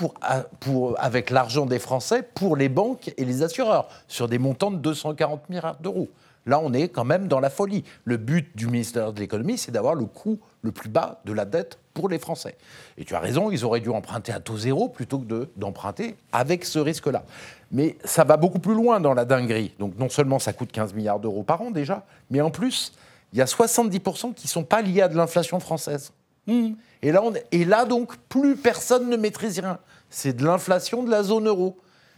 pour, 0.60 0.96
avec 1.00 1.30
l'argent 1.30 1.66
des 1.66 1.80
Français 1.80 2.24
pour 2.24 2.56
les 2.56 2.70
banques 2.70 3.14
et 3.18 3.26
les 3.26 3.42
assureurs 3.44 3.88
sur 4.08 4.28
des 4.28 4.38
montants 4.38 4.72
de 4.72 4.78
240 4.78 5.50
milliards 5.50 5.78
d'euros. 5.80 6.10
Là, 6.46 6.60
on 6.64 6.72
est 6.72 6.88
quand 6.88 7.04
même 7.04 7.28
dans 7.28 7.42
la 7.42 7.50
folie. 7.50 7.84
Le 8.06 8.16
but 8.16 8.56
du 8.56 8.68
ministère 8.68 9.12
de 9.12 9.20
l'économie, 9.20 9.58
c'est 9.58 9.72
d'avoir 9.72 9.96
le 9.96 10.06
coût 10.06 10.40
le 10.62 10.72
plus 10.72 10.88
bas 10.90 11.20
de 11.26 11.34
la 11.34 11.44
dette 11.44 11.78
pour 11.94 12.08
les 12.08 12.20
Français. 12.20 12.56
Et 12.98 13.04
tu 13.04 13.16
as 13.16 13.20
raison, 13.20 13.52
ils 13.52 13.66
auraient 13.66 13.82
dû 13.82 13.90
emprunter 13.90 14.32
à 14.32 14.40
taux 14.40 14.58
zéro 14.58 14.88
plutôt 14.88 15.20
que 15.20 15.26
de- 15.26 15.50
d'emprunter 15.58 16.16
avec 16.32 16.64
ce 16.64 16.80
risque-là. 16.80 17.24
Mais 17.72 17.98
ça 18.06 18.24
va 18.24 18.38
beaucoup 18.38 18.60
plus 18.60 18.76
loin 18.76 19.02
dans 19.02 19.14
la 19.14 19.26
dinguerie. 19.26 19.74
Donc 19.78 19.98
non 20.00 20.08
seulement 20.08 20.40
ça 20.40 20.54
coûte 20.54 20.72
15 20.72 20.94
milliards 20.94 21.20
d'euros 21.20 21.44
par 21.44 21.62
an 21.62 21.72
déjà, 21.72 22.06
mais 22.30 22.40
en 22.40 22.50
plus, 22.50 22.94
il 23.34 23.40
y 23.40 23.42
a 23.42 23.46
70% 23.46 24.34
qui 24.34 24.46
ne 24.48 24.50
sont 24.50 24.64
pas 24.64 24.82
liés 24.82 25.02
à 25.02 25.10
de 25.10 25.18
l'inflation 25.18 25.60
française. 25.60 26.14
Et 26.48 27.12
là, 27.12 27.22
on- 27.24 27.34
et 27.52 27.66
là, 27.66 27.86
donc, 27.86 28.18
plus 28.30 28.56
personne 28.56 29.10
ne 29.10 29.18
maîtrise 29.18 29.60
rien. 29.60 29.80
C'est 30.10 30.34
de 30.34 30.46
l'inflation 30.46 31.04
de 31.04 31.12
la 31.12 31.24
zone 31.24 31.48
euro. 31.48 31.78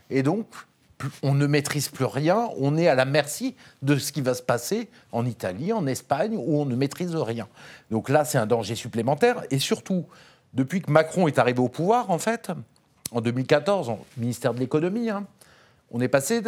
Et 0.10 0.24
donc, 0.24 0.46
on 1.24 1.34
ne 1.34 1.48
maîtrise 1.48 1.90
plus 1.90 2.06
rien. 2.06 2.50
On 2.58 2.78
est 2.78 2.88
à 2.88 2.96
la 2.96 3.06
merci 3.06 3.56
de 3.82 3.98
ce 3.98 4.12
qui 4.12 4.22
va 4.22 4.34
se 4.34 4.42
passer 4.42 4.90
en 5.12 5.26
Italie, 5.26 5.72
en 5.74 5.88
Espagne, 5.88 6.36
où 6.38 6.60
on 6.60 6.66
ne 6.66 6.76
maîtrise 6.76 7.16
rien. 7.16 7.48
Donc 7.90 8.10
là, 8.10 8.26
c'est 8.26 8.38
un 8.38 8.46
danger 8.46 8.76
supplémentaire. 8.76 9.44
Et 9.50 9.60
surtout, 9.60 10.06
depuis 10.54 10.82
que 10.82 10.92
Macron 10.92 11.28
est 11.28 11.40
arrivé 11.40 11.60
au 11.60 11.70
pouvoir, 11.70 12.12
en 12.12 12.18
fait, 12.20 12.52
en 13.12 13.22
2014, 13.22 13.90
au 13.90 14.00
ministère 14.18 14.54
de 14.54 14.60
l'économie, 14.60 15.10
hein, 15.10 15.26
on 15.92 16.02
est 16.02 16.08
passé 16.08 16.42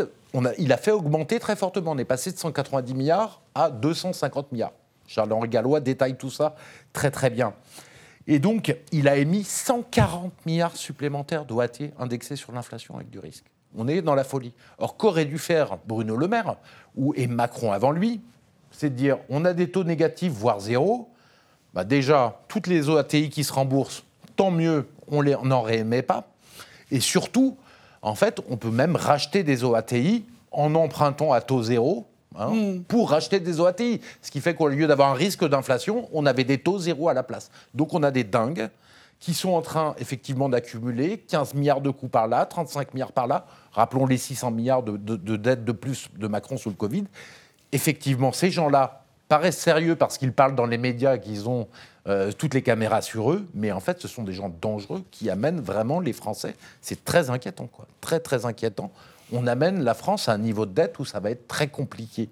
il 0.59 0.71
a 0.73 0.77
fait 0.77 0.91
augmenter 0.91 1.39
très 1.39 1.55
fortement. 1.55 1.91
On 1.91 1.97
est 1.97 2.05
passé 2.05 2.31
de 2.31 2.38
190 2.38 2.93
milliards 2.93 3.41
à 3.55 3.69
250 3.69 4.51
milliards. 4.51 4.73
Charles-Henri 5.08 5.50
Gallois 5.50 5.79
détaille 5.79 6.15
tout 6.15 6.29
ça 6.29 6.55
très 6.93 7.12
très 7.12 7.29
bien. 7.29 7.53
Et 8.27 8.39
donc, 8.39 8.75
il 8.91 9.08
a 9.08 9.17
émis 9.17 9.43
140 9.43 10.46
milliards 10.46 10.75
supplémentaires 10.75 11.46
d'OAT 11.46 11.89
indexés 12.00 12.36
sur 12.36 12.51
l'inflation 12.51 12.96
avec 12.96 13.10
du 13.10 13.20
risque. 13.20 13.46
On 13.75 13.88
est 13.88 14.01
dans 14.01 14.15
la 14.15 14.24
folie. 14.24 14.53
Or, 14.77 14.98
qu'aurait 14.98 15.25
dû 15.25 15.38
faire 15.38 15.77
Bruno 15.88 16.15
Le 16.15 16.27
Maire, 16.27 16.55
ou, 16.96 17.13
et 17.15 17.27
Macron 17.27 17.72
avant 17.72 17.91
lui, 17.91 18.22
c'est 18.70 18.89
de 18.89 18.96
dire 18.96 19.17
on 19.29 19.46
a 19.46 19.53
des 19.53 19.72
taux 19.72 19.84
négatifs, 19.84 20.31
voire 20.31 20.60
zéro. 20.60 21.10
Bah 21.74 21.84
déjà, 21.84 22.41
toutes 22.48 22.67
les 22.67 22.89
OATI 22.89 23.29
qui 23.29 23.43
se 23.43 23.53
remboursent, 23.53 24.03
tant 24.36 24.51
mieux, 24.51 24.88
on 25.08 25.24
n'en 25.24 25.62
réémet 25.62 26.01
pas. 26.01 26.27
Et 26.91 27.00
surtout, 27.00 27.58
en 28.01 28.15
fait, 28.15 28.41
on 28.50 28.58
peut 28.58 28.72
même 28.72 28.96
racheter 28.96 29.43
des 29.43 29.63
OATI 29.63 30.25
en 30.51 30.75
empruntant 30.75 31.31
à 31.31 31.39
taux 31.39 31.63
zéro 31.63 32.08
hein, 32.35 32.50
hmm. 32.50 32.83
pour 32.83 33.09
racheter 33.09 33.39
des 33.39 33.59
OATI. 33.59 34.01
Ce 34.21 34.31
qui 34.31 34.41
fait 34.41 34.55
qu'au 34.55 34.67
lieu 34.67 34.88
d'avoir 34.88 35.11
un 35.11 35.15
risque 35.15 35.47
d'inflation, 35.47 36.09
on 36.13 36.25
avait 36.25 36.43
des 36.43 36.57
taux 36.57 36.79
zéro 36.79 37.09
à 37.09 37.13
la 37.13 37.23
place. 37.23 37.51
Donc 37.73 37.93
on 37.93 38.03
a 38.03 38.11
des 38.11 38.23
dingues 38.23 38.69
qui 39.21 39.35
sont 39.35 39.51
en 39.51 39.61
train 39.61 39.95
effectivement 40.00 40.50
d'accumuler 40.50 41.19
15 41.19 41.53
milliards 41.53 41.79
de 41.79 41.91
coûts 41.91 42.07
par 42.07 42.27
là, 42.27 42.45
35 42.45 42.93
milliards 42.93 43.11
par 43.11 43.27
là. 43.27 43.45
Rappelons 43.71 44.07
les 44.07 44.17
600 44.17 44.51
milliards 44.51 44.83
de, 44.83 44.97
dettes 45.38 45.63
de 45.63 45.71
plus 45.71 46.09
de 46.17 46.27
Macron 46.27 46.57
sous 46.57 46.69
le 46.69 46.75
Covid. 46.75 47.05
Effectivement, 47.71 48.31
ces 48.31 48.50
gens-là 48.50 49.03
paraissent 49.29 49.59
sérieux 49.59 49.95
parce 49.95 50.17
qu'ils 50.17 50.33
parlent 50.33 50.55
dans 50.55 50.65
les 50.65 50.79
médias 50.79 51.19
qu'ils 51.19 51.47
ont 51.47 51.67
euh, 52.07 52.31
toutes 52.31 52.55
les 52.55 52.63
caméras 52.63 53.03
sur 53.03 53.31
eux, 53.31 53.45
mais 53.53 53.71
en 53.71 53.79
fait, 53.79 54.01
ce 54.01 54.07
sont 54.07 54.23
des 54.23 54.33
gens 54.33 54.51
dangereux 54.59 55.03
qui 55.11 55.29
amènent 55.29 55.61
vraiment 55.61 56.00
les 56.00 56.13
Français. 56.13 56.55
C'est 56.81 57.05
très 57.05 57.29
inquiétant, 57.29 57.67
quoi. 57.67 57.85
Très, 58.01 58.19
très 58.19 58.45
inquiétant. 58.47 58.91
On 59.31 59.47
amène 59.47 59.83
la 59.83 59.93
France 59.93 60.29
à 60.29 60.33
un 60.33 60.38
niveau 60.38 60.65
de 60.65 60.73
dette 60.73 61.00
où 61.00 61.05
ça 61.05 61.19
va 61.19 61.31
être 61.31 61.47
très 61.47 61.67
compliqué 61.67 62.29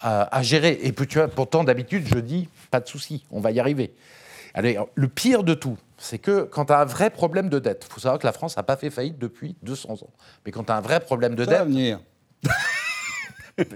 à, 0.00 0.42
gérer. 0.42 0.78
Et 0.82 0.92
puis, 0.92 1.06
tu 1.06 1.18
vois, 1.18 1.28
pourtant, 1.28 1.62
d'habitude, 1.62 2.06
je 2.06 2.18
dis, 2.18 2.48
pas 2.70 2.80
de 2.80 2.88
souci, 2.88 3.24
on 3.30 3.40
va 3.40 3.50
y 3.50 3.60
arriver. 3.60 3.94
Allez, 4.54 4.78
le 4.94 5.08
pire 5.08 5.44
de 5.44 5.54
tout, 5.54 5.76
c'est 5.98 6.18
que 6.18 6.42
quand 6.42 6.66
tu 6.66 6.72
as 6.72 6.80
un 6.80 6.84
vrai 6.84 7.10
problème 7.10 7.48
de 7.48 7.58
dette, 7.58 7.86
il 7.88 7.92
faut 7.92 8.00
savoir 8.00 8.18
que 8.18 8.26
la 8.26 8.32
France 8.32 8.56
n'a 8.56 8.62
pas 8.62 8.76
fait 8.76 8.90
faillite 8.90 9.18
depuis 9.18 9.56
200 9.62 9.92
ans. 9.92 10.10
Mais 10.44 10.52
quand 10.52 10.64
tu 10.64 10.72
as 10.72 10.76
un 10.76 10.80
vrai 10.80 11.00
problème 11.00 11.34
de 11.34 11.44
dette. 11.44 11.64
venir. 11.64 12.00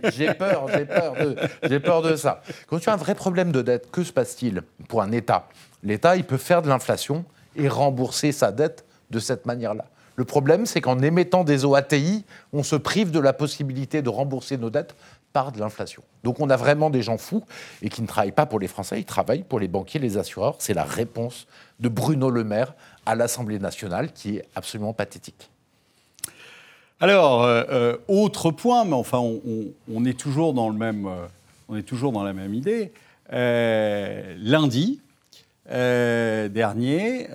j'ai 0.05 0.33
peur, 0.33 0.67
j'ai 0.69 0.87
peur, 0.87 1.13
de, 1.15 1.37
j'ai 1.63 1.81
peur 1.81 2.03
de 2.03 2.17
ça. 2.17 2.43
Quand 2.67 2.79
tu 2.79 2.89
as 2.89 2.95
un 2.95 2.97
vrai 2.97 3.15
problème 3.15 3.53
de 3.53 3.61
dette, 3.61 3.91
que 3.91 4.03
se 4.03 4.13
passe-t-il 4.13 4.63
pour 4.89 5.03
un 5.03 5.13
État? 5.13 5.49
L'État, 5.83 6.17
il 6.17 6.25
peut 6.25 6.39
faire 6.39 6.63
de 6.63 6.69
l'inflation 6.69 7.25
et 7.55 7.69
rembourser 7.69 8.33
sa 8.33 8.51
dette 8.51 8.85
de 9.11 9.19
cette 9.19 9.47
manière-là. 9.47 9.85
Le 10.17 10.25
problème, 10.25 10.67
c'est 10.67 10.81
qu'en 10.81 11.01
émettant 11.01 11.45
des 11.45 11.65
OATI, 11.65 12.25
on 12.53 12.63
se 12.63 12.77
prive 12.77 13.11
de 13.11 13.19
la 13.19 13.33
possibilité 13.33 14.03
de 14.03 14.09
rembourser 14.09 14.57
nos 14.57 14.71
dettes 14.71 14.95
par 15.33 15.51
de 15.51 15.59
l'inflation. 15.59 16.03
Donc 16.23 16.39
on 16.39 16.49
a 16.49 16.57
vraiment 16.57 16.91
des 16.91 17.03
gens 17.03 17.19
fous 17.19 17.43
et 17.83 17.89
qui 17.89 18.01
ne 18.03 18.07
travaillent 18.07 18.33
pas 18.33 18.47
pour 18.47 18.61
les 18.61 18.69
Français, 18.69 19.01
ils 19.01 19.05
travaillent 19.05 19.43
pour 19.43 19.59
les 19.59 19.67
banquiers, 19.67 19.99
les 19.99 20.17
assureurs. 20.17 20.55
C'est 20.61 20.75
la 20.75 20.85
réponse 20.85 21.49
de 21.81 21.89
Bruno 21.89 22.31
Le 22.31 22.45
Maire 22.45 22.75
à 23.05 23.17
l'Assemblée 23.17 23.59
nationale 23.59 24.13
qui 24.13 24.37
est 24.37 24.45
absolument 24.55 24.93
pathétique. 24.93 25.51
Alors, 27.01 27.43
euh, 27.43 27.65
euh, 27.71 27.97
autre 28.07 28.53
point, 28.53 28.85
mais 28.85 28.95
enfin, 28.95 29.19
on, 29.19 30.05
est 30.05 30.19
toujours 30.19 30.55
dans 30.55 30.69
le 30.71 30.77
même, 30.77 31.07
euh, 31.07 31.27
on 31.69 31.77
est 31.77 31.83
toujours 31.83 32.13
dans 32.13 32.23
la 32.23 32.33
même 32.33 32.55
idée. 32.55 32.93
lundi 33.31 35.01
dernier, 35.69 37.27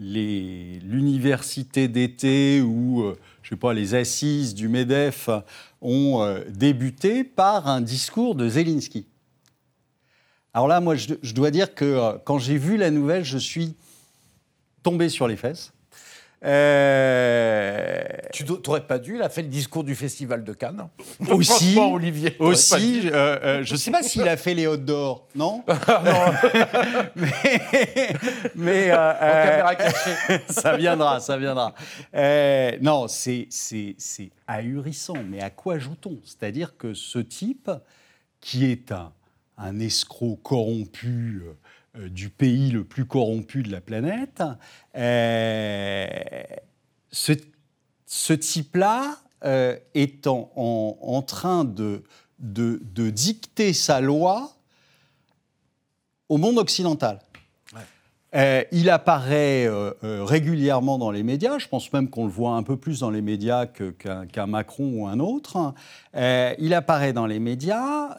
l'université 0.00 1.88
d'été 1.88 2.62
ou 2.62 3.14
je 3.50 3.56
sais 3.56 3.58
pas, 3.58 3.74
les 3.74 3.96
assises 3.96 4.54
du 4.54 4.68
MEDEF 4.68 5.28
ont 5.80 6.22
euh, 6.22 6.44
débuté 6.48 7.24
par 7.24 7.66
un 7.66 7.80
discours 7.80 8.36
de 8.36 8.48
Zelensky. 8.48 9.08
Alors 10.54 10.68
là, 10.68 10.80
moi, 10.80 10.94
je, 10.94 11.34
dois 11.34 11.50
dire 11.50 11.74
que 11.74 11.84
euh, 11.84 12.12
quand 12.24 12.38
j'ai 12.38 12.56
vu 12.56 12.76
la 12.76 12.92
nouvelle, 12.92 13.24
je 13.24 13.38
suis 13.38 13.74
tombé 14.84 15.08
sur 15.08 15.26
les 15.26 15.36
fesses. 15.36 15.72
Euh... 16.44 18.02
Tu 18.32 18.44
n'aurais 18.44 18.86
pas 18.86 18.98
dû, 18.98 19.16
il 19.16 19.22
a 19.22 19.28
fait 19.28 19.42
le 19.42 19.48
discours 19.48 19.84
du 19.84 19.94
Festival 19.94 20.42
de 20.44 20.52
Cannes. 20.52 20.88
Aussi, 21.30 21.78
Olivier. 21.78 22.36
Aussi, 22.38 23.08
euh, 23.08 23.38
euh, 23.42 23.64
je 23.64 23.72
ne 23.72 23.78
sais 23.78 23.90
pas 23.90 24.02
s'il 24.02 24.26
a 24.26 24.36
fait 24.36 24.54
les 24.54 24.66
Hautes 24.66 24.84
d'Or, 24.84 25.26
non 25.34 25.62
Mais, 27.16 27.32
mais 28.54 28.90
euh, 28.90 29.12
caméra 29.44 29.74
cachée. 29.74 30.40
ça 30.48 30.76
viendra, 30.76 31.20
ça 31.20 31.36
viendra. 31.36 31.74
non, 32.80 33.06
c'est 33.08 33.48
ahurissant. 34.46 35.16
Mais 35.28 35.42
à 35.42 35.50
quoi 35.50 35.78
joue-t-on? 35.78 36.18
C'est-à-dire 36.24 36.76
que 36.76 36.94
ce 36.94 37.18
type, 37.18 37.70
qui 38.40 38.70
est 38.70 38.90
un, 38.92 39.12
un 39.60 39.78
escroc 39.78 40.38
corrompu 40.42 41.42
euh, 41.44 41.52
du 41.96 42.30
pays 42.30 42.70
le 42.70 42.84
plus 42.84 43.04
corrompu 43.04 43.62
de 43.62 43.72
la 43.72 43.80
planète, 43.80 44.42
euh, 44.96 46.06
ce, 47.10 48.32
type-là 48.32 49.16
euh, 49.44 49.76
est 49.94 50.26
en, 50.26 51.24
train 51.26 51.64
de, 51.64 52.02
dicter 52.38 53.72
sa 53.72 54.00
loi 54.00 54.52
au 56.28 56.36
monde 56.36 56.58
occidental. 56.58 57.18
il 58.32 58.88
apparaît 58.88 59.68
régulièrement 60.02 60.96
dans 60.96 61.10
les 61.10 61.24
médias, 61.24 61.58
je 61.58 61.66
pense 61.66 61.92
même 61.92 62.08
qu'on 62.08 62.26
le 62.26 62.30
voit 62.30 62.54
un 62.54 62.62
peu 62.62 62.76
plus 62.76 63.00
dans 63.00 63.10
les 63.10 63.22
médias 63.22 63.66
qu'un 63.66 64.46
Macron 64.46 64.92
ou 64.94 65.06
un 65.08 65.18
autre. 65.18 65.74
il 66.14 66.72
apparaît 66.72 67.12
dans 67.12 67.26
les 67.26 67.40
médias, 67.40 68.14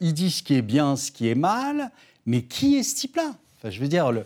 il 0.00 0.14
dit 0.14 0.30
ce 0.30 0.44
qui 0.44 0.54
est 0.54 0.62
bien, 0.62 0.94
ce 0.94 1.10
qui 1.10 1.28
est 1.28 1.34
mal, 1.34 1.90
mais 2.28 2.42
qui 2.42 2.76
est 2.76 2.82
ce 2.82 2.94
type-là? 2.94 3.34
Enfin, 3.58 3.70
Je 3.70 3.80
veux 3.80 3.88
dire, 3.88 4.12
le, 4.12 4.24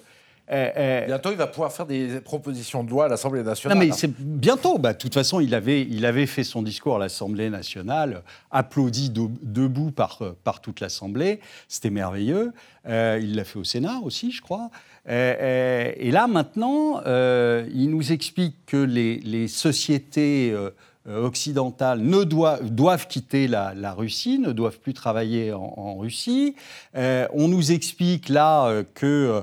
euh, 0.51 0.71
euh, 0.77 1.07
bientôt, 1.07 1.31
il 1.31 1.37
va 1.37 1.47
pouvoir 1.47 1.73
faire 1.73 1.87
des 1.87 2.21
propositions 2.21 2.83
de 2.83 2.91
loi 2.91 3.05
à 3.05 3.09
l'Assemblée 3.09 3.45
nationale. 3.45 3.79
Non, 3.79 3.85
mais 3.85 3.93
c'est 3.93 4.11
bientôt. 4.13 4.77
Bah, 4.79 4.93
de 4.93 4.99
toute 4.99 5.15
façon, 5.15 5.39
il 5.39 5.55
avait, 5.55 5.83
il 5.83 6.05
avait 6.05 6.27
fait 6.27 6.43
son 6.43 6.63
discours 6.63 6.97
à 6.97 6.99
l'Assemblée 6.99 7.49
nationale, 7.49 8.23
applaudi 8.51 9.11
debout 9.11 9.93
par, 9.93 10.19
par 10.43 10.61
toute 10.61 10.81
l'Assemblée. 10.81 11.41
C'était 11.69 11.91
merveilleux. 11.91 12.53
Euh, 12.89 13.21
il 13.23 13.37
l'a 13.37 13.45
fait 13.45 13.61
au 13.61 13.65
Sénat 13.65 14.01
aussi, 14.03 14.33
je 14.33 14.43
crois. 14.43 14.71
et 15.09 16.11
là, 16.11 16.27
maintenant, 16.27 17.03
il 17.07 17.91
nous 17.91 18.13
explique 18.13 18.57
que 18.67 18.77
les, 18.77 19.21
les 19.21 19.47
sociétés 19.47 20.53
occidentales 21.09 22.01
ne 22.01 22.25
doivent, 22.25 23.07
quitter 23.09 23.49
la, 23.49 23.93
Russie, 23.93 24.39
ne 24.39 24.53
doivent 24.53 24.79
plus 24.79 24.95
travailler 24.95 25.53
en, 25.53 25.97
Russie. 25.97 26.55
Euh, 26.97 27.27
on 27.33 27.49
nous 27.49 27.73
explique 27.73 28.29
là 28.29 28.67
euh, 28.67 28.85
que, 28.95 29.43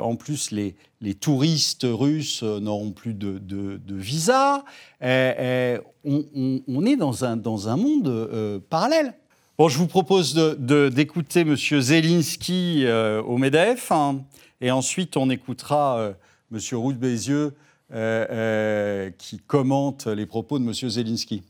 en 0.00 0.16
plus, 0.16 0.50
les, 0.50 0.74
les 1.00 1.14
touristes 1.14 1.86
russes 1.88 2.42
n'auront 2.42 2.90
plus 2.90 3.14
de, 3.14 3.38
de, 3.38 3.94
visa. 3.94 4.64
On, 5.02 6.86
est 6.86 6.96
dans 6.96 7.24
un, 7.24 7.36
dans 7.36 7.68
un 7.68 7.76
monde 7.76 8.60
parallèle. 8.70 9.14
Bon, 9.58 9.68
je 9.68 9.78
vous 9.78 9.86
propose 9.86 10.34
d'écouter 10.34 11.40
M. 11.40 11.54
Zelensky 11.54 12.86
au 13.24 13.36
MEDEF, 13.38 13.92
hein, 13.92 14.22
et 14.60 14.70
ensuite 14.70 15.16
on 15.16 15.30
écoutera 15.30 16.14
M. 16.52 16.58
Roux 16.72 16.94
Bézieux 16.94 17.36
euh, 17.36 17.50
euh, 17.50 17.69
qui 17.90 19.38
commente 19.46 20.06
les 20.06 20.26
propos 20.26 20.58
de 20.58 20.64
M. 20.64 20.72
Zelensky. 20.72 21.42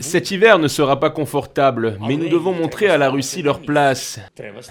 Cet 0.00 0.30
hiver 0.30 0.58
ne 0.58 0.68
sera 0.68 1.00
pas 1.00 1.10
confortable, 1.10 1.98
mais 2.06 2.16
nous 2.16 2.28
devons 2.28 2.52
montrer 2.52 2.88
à 2.88 2.98
la 2.98 3.08
Russie 3.08 3.42
leur 3.42 3.60
place. 3.60 4.20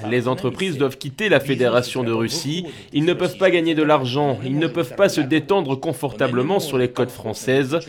Les 0.10 0.28
entreprises 0.28 0.78
doivent 0.78 0.98
quitter 0.98 1.30
la 1.30 1.40
Fédération 1.40 2.04
de 2.04 2.12
Russie, 2.12 2.66
ils 2.92 3.06
ne 3.06 3.14
peuvent 3.14 3.38
pas 3.38 3.50
gagner 3.50 3.74
de 3.74 3.84
l'argent, 3.84 4.38
ils 4.44 4.58
ne 4.58 4.68
peuvent 4.68 4.96
pas 4.96 5.10
se 5.10 5.22
détendre 5.22 5.80
confortablement 5.80 6.60
sur 6.60 6.78
les 6.78 6.92
côtes 6.92 7.12
françaises. 7.12 7.80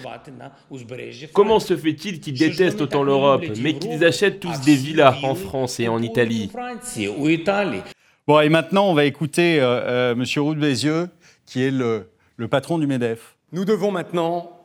Comment 1.32 1.60
se 1.60 1.76
fait-il 1.76 2.20
qu'ils 2.20 2.38
détestent 2.38 2.80
autant 2.80 3.02
l'Europe, 3.02 3.44
mais 3.60 3.74
qu'ils 3.74 4.04
achètent 4.04 4.40
tous 4.40 4.60
des 4.62 4.76
villas 4.76 5.16
en 5.24 5.34
France 5.34 5.78
et 5.78 5.88
en 5.88 6.00
Italie 6.00 6.50
Bon, 8.26 8.40
et 8.40 8.48
maintenant, 8.48 8.88
on 8.88 8.94
va 8.94 9.04
écouter 9.04 9.60
euh, 9.60 10.12
euh, 10.12 10.12
M. 10.12 10.24
Roux 10.38 10.54
de 10.54 10.60
Bézieux, 10.60 11.08
qui 11.46 11.62
est 11.62 11.70
le, 11.70 12.08
patron 12.50 12.78
du 12.78 12.86
MEDEF. 12.86 13.36
Nous 13.52 13.64
devons 13.64 13.90
maintenant, 13.90 14.58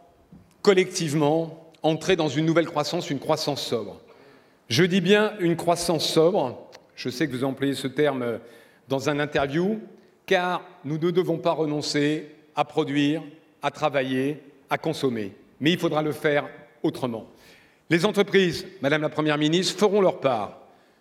collectivement, 0.62 1.72
entrer 1.84 2.16
dans 2.16 2.28
une 2.28 2.46
nouvelle 2.46 2.66
croissance, 2.66 3.10
une 3.10 3.20
croissance 3.20 3.62
sobre. 3.62 4.00
Je 4.70 4.84
dis 4.84 5.02
bien 5.02 5.34
une 5.40 5.56
croissance 5.56 6.08
sobre, 6.08 6.70
je 6.96 7.10
sais 7.10 7.28
que 7.28 7.36
vous 7.36 7.44
employez 7.44 7.76
ce 7.76 7.88
terme 7.88 8.40
dans 8.88 9.10
un 9.10 9.20
interview, 9.20 9.80
car 10.26 10.62
nous 10.86 10.98
ne 10.98 11.12
devons 11.12 11.38
pas 11.38 11.52
renoncer 11.52 12.30
à 12.56 12.66
produire, 12.66 13.22
à 13.62 13.72
travailler, 13.72 14.44
à 14.70 14.78
consommer. 14.78 15.34
Mais 15.60 15.72
il 15.72 15.80
faudra 15.80 16.02
le 16.02 16.12
faire 16.12 16.48
autrement. 16.84 17.28
Les 17.90 18.06
entreprises, 18.06 18.68
Madame 18.82 19.02
la 19.02 19.10
Première 19.10 19.38
ministre, 19.38 19.78
feront 19.80 20.02
leur 20.02 20.20
part, 20.20 20.60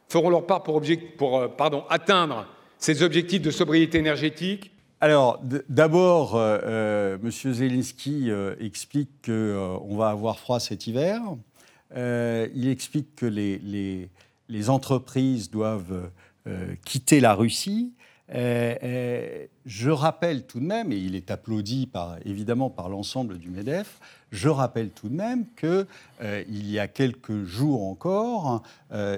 feront 0.08 0.30
leur 0.30 0.46
part 0.46 0.62
pour, 0.62 0.80
euh, 0.80 1.80
atteindre 1.90 2.46
ces 2.78 3.02
objectifs 3.02 3.42
de 3.42 3.50
sobriété 3.50 3.98
énergétique 3.98 4.70
alors, 5.00 5.40
d'abord, 5.68 6.34
euh, 6.34 6.58
euh, 6.64 7.18
M. 7.22 7.30
Zelensky 7.30 8.30
euh, 8.30 8.56
explique 8.58 9.10
qu'on 9.24 9.96
va 9.96 10.10
avoir 10.10 10.40
froid 10.40 10.58
cet 10.58 10.88
hiver. 10.88 11.20
il 11.94 12.68
explique 12.68 13.14
que 13.14 13.26
les, 13.26 13.58
les, 14.48 14.70
entreprises 14.70 15.50
doivent 15.50 16.10
quitter 16.84 17.20
la 17.20 17.34
Russie. 17.34 17.92
Je 18.28 19.90
rappelle 19.90 20.46
tout 20.46 20.58
de 20.58 20.66
même, 20.66 20.90
et 20.90 20.96
il 20.96 21.14
est 21.14 21.30
applaudi 21.30 21.86
par, 21.86 22.16
évidemment 22.24 22.68
par 22.68 22.88
l'ensemble 22.88 23.38
du 23.38 23.50
MEDEF, 23.50 24.00
je 24.30 24.48
rappelle 24.48 24.90
tout 24.90 25.08
de 25.08 25.14
même 25.14 25.46
qu'il 25.58 25.86
euh, 26.22 26.44
y 26.48 26.78
a 26.78 26.88
quelques 26.88 27.44
jours 27.44 27.84
encore, 27.84 28.62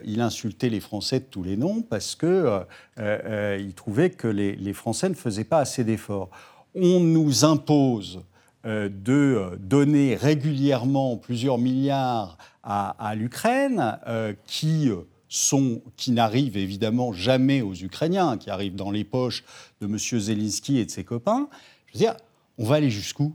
il 0.05 0.21
insultait 0.21 0.69
les 0.69 0.81
Français 0.81 1.21
de 1.21 1.25
tous 1.25 1.43
les 1.43 1.57
noms 1.57 1.83
parce 1.83 2.17
qu'il 2.17 3.75
trouvait 3.75 4.11
que 4.11 4.29
les, 4.29 4.73
Français 4.73 5.09
ne 5.09 5.15
faisaient 5.15 5.45
pas 5.45 5.59
assez 5.59 5.85
d'efforts. 5.85 6.31
On 6.75 7.01
nous 7.01 7.45
impose 7.45 8.23
de 8.65 9.59
donner 9.59 10.17
régulièrement 10.17 11.17
plusieurs 11.17 11.59
milliards 11.59 12.37
à, 12.63 13.15
l'Ukraine 13.17 13.99
qui 14.47 14.91
sont, 15.31 15.81
qui 15.97 16.11
n'arrivent 16.11 16.57
évidemment 16.57 17.13
jamais 17.13 17.63
aux 17.63 17.75
Ukrainiens, 17.75 18.37
qui 18.37 18.51
arrivent 18.51 18.75
dans 18.75 18.91
les 18.91 19.05
poches 19.05 19.45
de 19.81 19.87
M. 19.87 19.97
Zelensky 19.97 20.79
et 20.79 20.85
de 20.85 20.91
ses 20.91 21.05
copains. 21.05 21.49
Je 21.87 21.93
veux 21.95 22.05
dire, 22.05 22.17
on 22.59 22.65
va 22.65 22.77
aller 22.77 22.91
jusqu'où? 22.91 23.35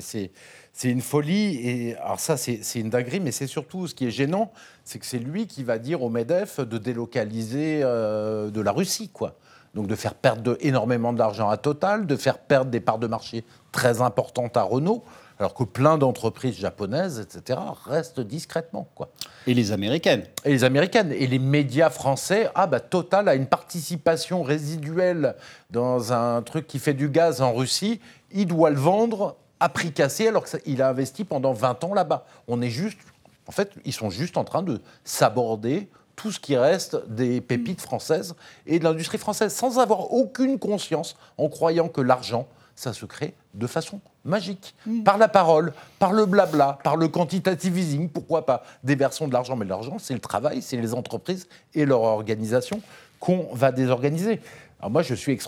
C'est, 0.00 0.30
c'est 0.72 0.90
une 0.90 1.00
folie. 1.00 1.56
Et 1.66 1.96
alors 1.96 2.20
ça, 2.20 2.36
c'est, 2.36 2.60
une 2.74 2.90
dinguerie, 2.90 3.20
mais 3.20 3.32
c'est 3.32 3.46
surtout 3.46 3.86
ce 3.86 3.94
qui 3.94 4.06
est 4.06 4.10
gênant, 4.10 4.52
c'est 4.84 4.98
que 4.98 5.06
c'est 5.06 5.18
lui 5.18 5.46
qui 5.46 5.64
va 5.64 5.78
dire 5.78 6.02
au 6.02 6.10
MEDEF 6.10 6.60
de 6.60 6.78
délocaliser 6.78 7.80
euh, 7.82 8.50
de 8.50 8.60
la 8.60 8.72
Russie, 8.72 9.08
quoi. 9.08 9.36
Donc 9.74 9.88
de 9.88 9.96
faire 9.96 10.14
perdre 10.14 10.56
énormément 10.60 11.12
d'argent 11.12 11.48
à 11.48 11.56
Total, 11.56 12.06
de 12.06 12.16
faire 12.16 12.38
perdre 12.38 12.70
des 12.70 12.80
parts 12.80 13.00
de 13.00 13.08
marché 13.08 13.44
très 13.72 14.02
importantes 14.02 14.56
à 14.56 14.62
Renault 14.62 15.02
alors 15.38 15.54
que 15.54 15.64
plein 15.64 15.98
d'entreprises 15.98 16.56
japonaises, 16.56 17.20
etc., 17.20 17.58
restent 17.86 18.20
discrètement. 18.20 18.88
Quoi. 18.94 19.10
Et 19.46 19.54
les 19.54 19.72
américaines 19.72 20.24
Et 20.44 20.50
les 20.50 20.64
américaines. 20.64 21.12
Et 21.12 21.26
les 21.26 21.38
médias 21.38 21.90
français, 21.90 22.48
ah 22.54 22.66
bah 22.66 22.80
Total 22.80 23.28
a 23.28 23.34
une 23.34 23.46
participation 23.46 24.42
résiduelle 24.42 25.34
dans 25.70 26.12
un 26.12 26.40
truc 26.42 26.66
qui 26.66 26.78
fait 26.78 26.94
du 26.94 27.08
gaz 27.08 27.42
en 27.42 27.52
Russie, 27.52 28.00
il 28.30 28.46
doit 28.46 28.70
le 28.70 28.78
vendre 28.78 29.36
à 29.64 29.70
prix 29.70 29.92
cassé 29.92 30.28
alors 30.28 30.44
qu'il 30.44 30.82
a 30.82 30.90
investi 30.90 31.24
pendant 31.24 31.54
20 31.54 31.84
ans 31.84 31.94
là-bas. 31.94 32.26
On 32.48 32.60
est 32.60 32.68
juste, 32.68 32.98
en 33.46 33.52
fait, 33.52 33.72
ils 33.86 33.94
sont 33.94 34.10
juste 34.10 34.36
en 34.36 34.44
train 34.44 34.62
de 34.62 34.78
s'aborder 35.04 35.88
tout 36.16 36.30
ce 36.30 36.38
qui 36.38 36.54
reste 36.54 37.08
des 37.08 37.40
pépites 37.40 37.80
françaises 37.80 38.34
et 38.66 38.78
de 38.78 38.84
l'industrie 38.84 39.16
française, 39.16 39.54
sans 39.54 39.78
avoir 39.78 40.12
aucune 40.12 40.58
conscience, 40.58 41.16
en 41.38 41.48
croyant 41.48 41.88
que 41.88 42.02
l'argent, 42.02 42.46
ça 42.76 42.92
se 42.92 43.06
crée 43.06 43.32
de 43.54 43.66
façon 43.66 44.02
magique, 44.26 44.74
mm. 44.84 45.02
par 45.02 45.16
la 45.16 45.28
parole, 45.28 45.72
par 45.98 46.12
le 46.12 46.26
blabla, 46.26 46.78
par 46.84 46.96
le 46.96 47.08
quantitative 47.08 47.78
easing, 47.78 48.10
pourquoi 48.10 48.44
pas 48.44 48.64
des 48.82 48.96
versions 48.96 49.28
de 49.28 49.32
l'argent, 49.32 49.56
mais 49.56 49.64
l'argent, 49.64 49.96
c'est 49.98 50.14
le 50.14 50.20
travail, 50.20 50.60
c'est 50.60 50.76
les 50.76 50.92
entreprises 50.92 51.48
et 51.72 51.86
leur 51.86 52.02
organisation 52.02 52.82
qu'on 53.18 53.48
va 53.54 53.72
désorganiser. 53.72 54.40
Alors 54.78 54.90
moi, 54.90 55.00
je 55.00 55.14
suis 55.14 55.38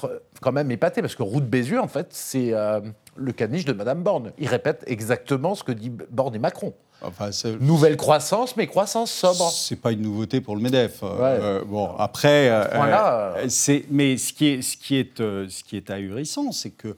quand 0.41 0.53
même 0.53 0.71
épaté, 0.71 1.03
parce 1.03 1.15
que 1.15 1.23
Route 1.23 1.45
Bézieux, 1.45 1.81
en 1.81 1.89
fait, 1.89 2.07
c'est 2.11 2.55
euh, 2.55 2.81
le 3.17 3.33
caniche 3.33 3.65
de 3.65 3.73
Madame 3.73 4.03
Borne. 4.03 4.33
Il 4.39 4.49
répète 4.49 4.85
exactement 4.87 5.55
ce 5.55 5.65
que 5.65 5.73
dit 5.73 5.91
Borne 6.11 6.35
et 6.35 6.39
Macron. 6.39 6.75
Enfin, 7.03 7.31
Nouvelle 7.61 7.97
croissance, 7.97 8.57
mais 8.57 8.67
croissance 8.67 9.11
sobre. 9.11 9.51
C'est 9.51 9.77
pas 9.77 9.93
une 9.93 10.03
nouveauté 10.03 10.41
pour 10.41 10.57
le 10.57 10.63
Medef. 10.63 11.03
Euh, 11.03 11.07
euh, 11.21 11.65
bon, 11.65 11.91
après, 11.99 12.51
c'est 13.49 13.85
mais 13.91 14.17
ce 14.17 14.33
qui 14.33 14.47
est 14.47 14.63
ce 14.63 14.77
qui 14.77 14.97
est 14.97 15.19
ce 15.19 15.63
qui 15.63 15.77
est 15.77 15.91
ahurissant, 15.91 16.53
c'est 16.53 16.71
que 16.71 16.97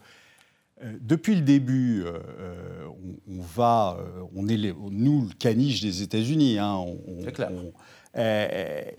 euh, 0.82 0.92
depuis 1.00 1.34
le 1.34 1.40
début, 1.40 2.04
euh, 2.04 2.12
euh, 2.40 2.86
on, 3.28 3.40
va, 3.40 3.98
on 4.34 4.48
est 4.48 4.74
nous 4.90 5.22
le 5.22 5.34
caniche 5.38 5.80
des 5.80 6.02
États-Unis. 6.02 6.58
Hein, 6.58 6.84
c'est 8.14 8.96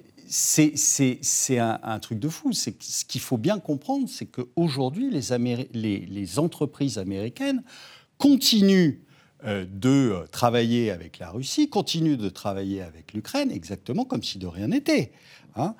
un, 1.59 2.00
truc 2.00 2.19
de 2.19 2.29
fou. 2.29 2.53
C'est 2.53 2.81
ce 2.81 3.05
qu'il 3.05 3.21
faut 3.21 3.38
bien 3.38 3.59
comprendre, 3.59 4.07
c'est 4.07 4.25
qu'aujourd'hui, 4.25 5.09
les, 5.12 6.39
entreprises 6.39 6.98
américaines 6.98 7.63
continuent 8.17 9.00
de 9.43 10.25
travailler 10.31 10.91
avec 10.91 11.19
la 11.19 11.29
Russie, 11.31 11.69
continuent 11.69 12.17
de 12.17 12.29
travailler 12.29 12.81
avec 12.81 13.13
l'Ukraine, 13.13 13.51
exactement 13.51 14.05
comme 14.05 14.24
si 14.24 14.38
de 14.38 14.48
rien 14.48 14.67
n'était. 14.67 15.12
Hein. 15.55 15.75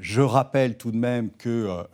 je 0.00 0.20
rappelle 0.20 0.76
tout 0.76 0.90
de 0.90 0.98
même 0.98 1.30
que 1.30 1.84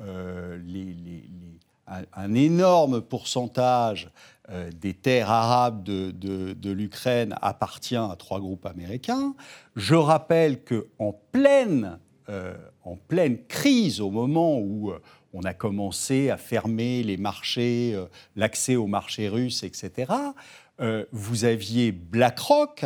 un, 1.86 2.34
énorme 2.34 3.00
pourcentage 3.00 4.10
euh, 4.52 4.70
des 4.70 4.92
terres 4.92 5.30
arabes 5.30 5.82
de, 5.82 6.70
l'Ukraine 6.70 7.34
appartient 7.40 7.96
à 7.96 8.14
trois 8.18 8.38
groupes 8.38 8.66
américains. 8.66 9.34
Je 9.76 9.94
rappelle 9.94 10.62
qu'en 10.62 11.18
pleine, 11.32 11.98
euh, 12.28 12.54
en 12.84 12.96
pleine 12.96 13.42
crise, 13.46 14.02
au 14.02 14.10
moment 14.10 14.58
où 14.58 14.90
euh, 14.90 15.00
on 15.32 15.42
a 15.44 15.54
commencé 15.54 16.28
à 16.28 16.36
fermer 16.36 17.02
les 17.02 17.16
marchés, 17.16 17.98
l'accès 18.36 18.76
aux 18.76 18.86
marchés 18.86 19.28
russes, 19.28 19.62
etc., 19.62 20.12
vous 21.12 21.44
aviez 21.44 21.92
BlackRock, 21.92 22.84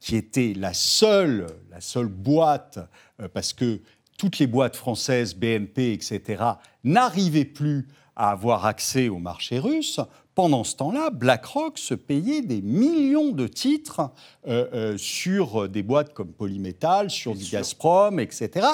qui 0.00 0.16
était 0.16 0.54
la 0.56 0.72
seule, 0.72 1.46
la 1.70 1.80
seule 1.80 2.08
boîte, 2.08 2.78
parce 3.34 3.52
que 3.52 3.82
toutes 4.18 4.38
les 4.38 4.46
boîtes 4.46 4.74
françaises, 4.74 5.34
BNP, 5.34 5.92
etc., 5.92 6.42
n'arrivaient 6.82 7.44
plus 7.44 7.86
à 8.16 8.30
avoir 8.30 8.64
accès 8.64 9.08
au 9.08 9.18
marché 9.18 9.58
russe. 9.58 10.00
Pendant 10.36 10.64
ce 10.64 10.76
temps-là, 10.76 11.08
BlackRock 11.08 11.78
se 11.78 11.94
payait 11.94 12.42
des 12.42 12.60
millions 12.60 13.32
de 13.32 13.46
titres 13.46 14.10
euh, 14.46 14.66
euh, 14.74 14.98
sur 14.98 15.66
des 15.66 15.82
boîtes 15.82 16.12
comme 16.12 16.30
Polymetal, 16.30 17.08
sur 17.08 17.34
du 17.34 17.42
Gazprom, 17.50 18.20
etc. 18.20 18.66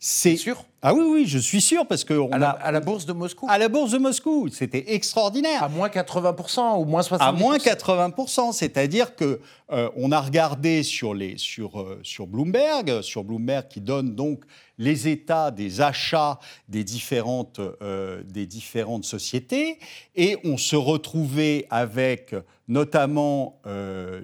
C'est 0.00 0.36
sûr 0.36 0.64
Ah 0.80 0.94
oui, 0.94 1.02
oui, 1.04 1.26
je 1.26 1.38
suis 1.38 1.60
sûr, 1.60 1.84
parce 1.84 2.04
que... 2.04 2.14
On 2.14 2.30
à, 2.30 2.38
la, 2.38 2.50
à 2.50 2.70
la 2.70 2.78
bourse 2.78 3.04
de 3.04 3.12
Moscou 3.12 3.46
À 3.48 3.58
la 3.58 3.68
bourse 3.68 3.90
de 3.90 3.98
Moscou, 3.98 4.48
c'était 4.48 4.94
extraordinaire. 4.94 5.64
À 5.64 5.68
moins 5.68 5.88
80% 5.88 6.80
ou 6.80 6.84
moins 6.84 7.00
70% 7.00 7.16
À 7.18 7.32
moins 7.32 7.56
80%, 7.56 8.52
c'est-à-dire 8.52 9.16
que 9.16 9.40
euh, 9.72 9.90
on 9.96 10.12
a 10.12 10.20
regardé 10.20 10.84
sur, 10.84 11.14
les, 11.14 11.36
sur, 11.36 11.80
euh, 11.80 11.98
sur 12.04 12.28
Bloomberg, 12.28 13.02
sur 13.02 13.24
Bloomberg 13.24 13.66
qui 13.66 13.80
donne 13.80 14.14
donc 14.14 14.44
les 14.78 15.08
états 15.08 15.50
des 15.50 15.80
achats 15.80 16.38
des 16.68 16.84
différentes, 16.84 17.60
euh, 17.82 18.22
des 18.22 18.46
différentes 18.46 19.04
sociétés, 19.04 19.80
et 20.14 20.38
on 20.44 20.56
se 20.56 20.76
retrouvait 20.76 21.66
avec 21.70 22.36
notamment 22.68 23.60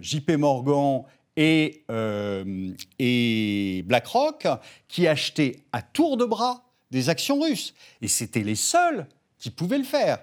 JP 0.00 0.32
Morgan 0.32 1.04
et, 1.36 1.84
euh, 1.90 2.72
et 2.98 3.82
BlackRock 3.86 4.46
qui 4.88 5.06
achetaient 5.06 5.60
à 5.72 5.82
tour 5.82 6.16
de 6.16 6.24
bras 6.24 6.64
des 6.90 7.08
actions 7.08 7.40
russes. 7.40 7.74
Et 8.02 8.08
c'était 8.08 8.44
les 8.44 8.54
seuls 8.54 9.06
qui 9.38 9.50
pouvaient 9.50 9.78
le 9.78 9.84
faire. 9.84 10.18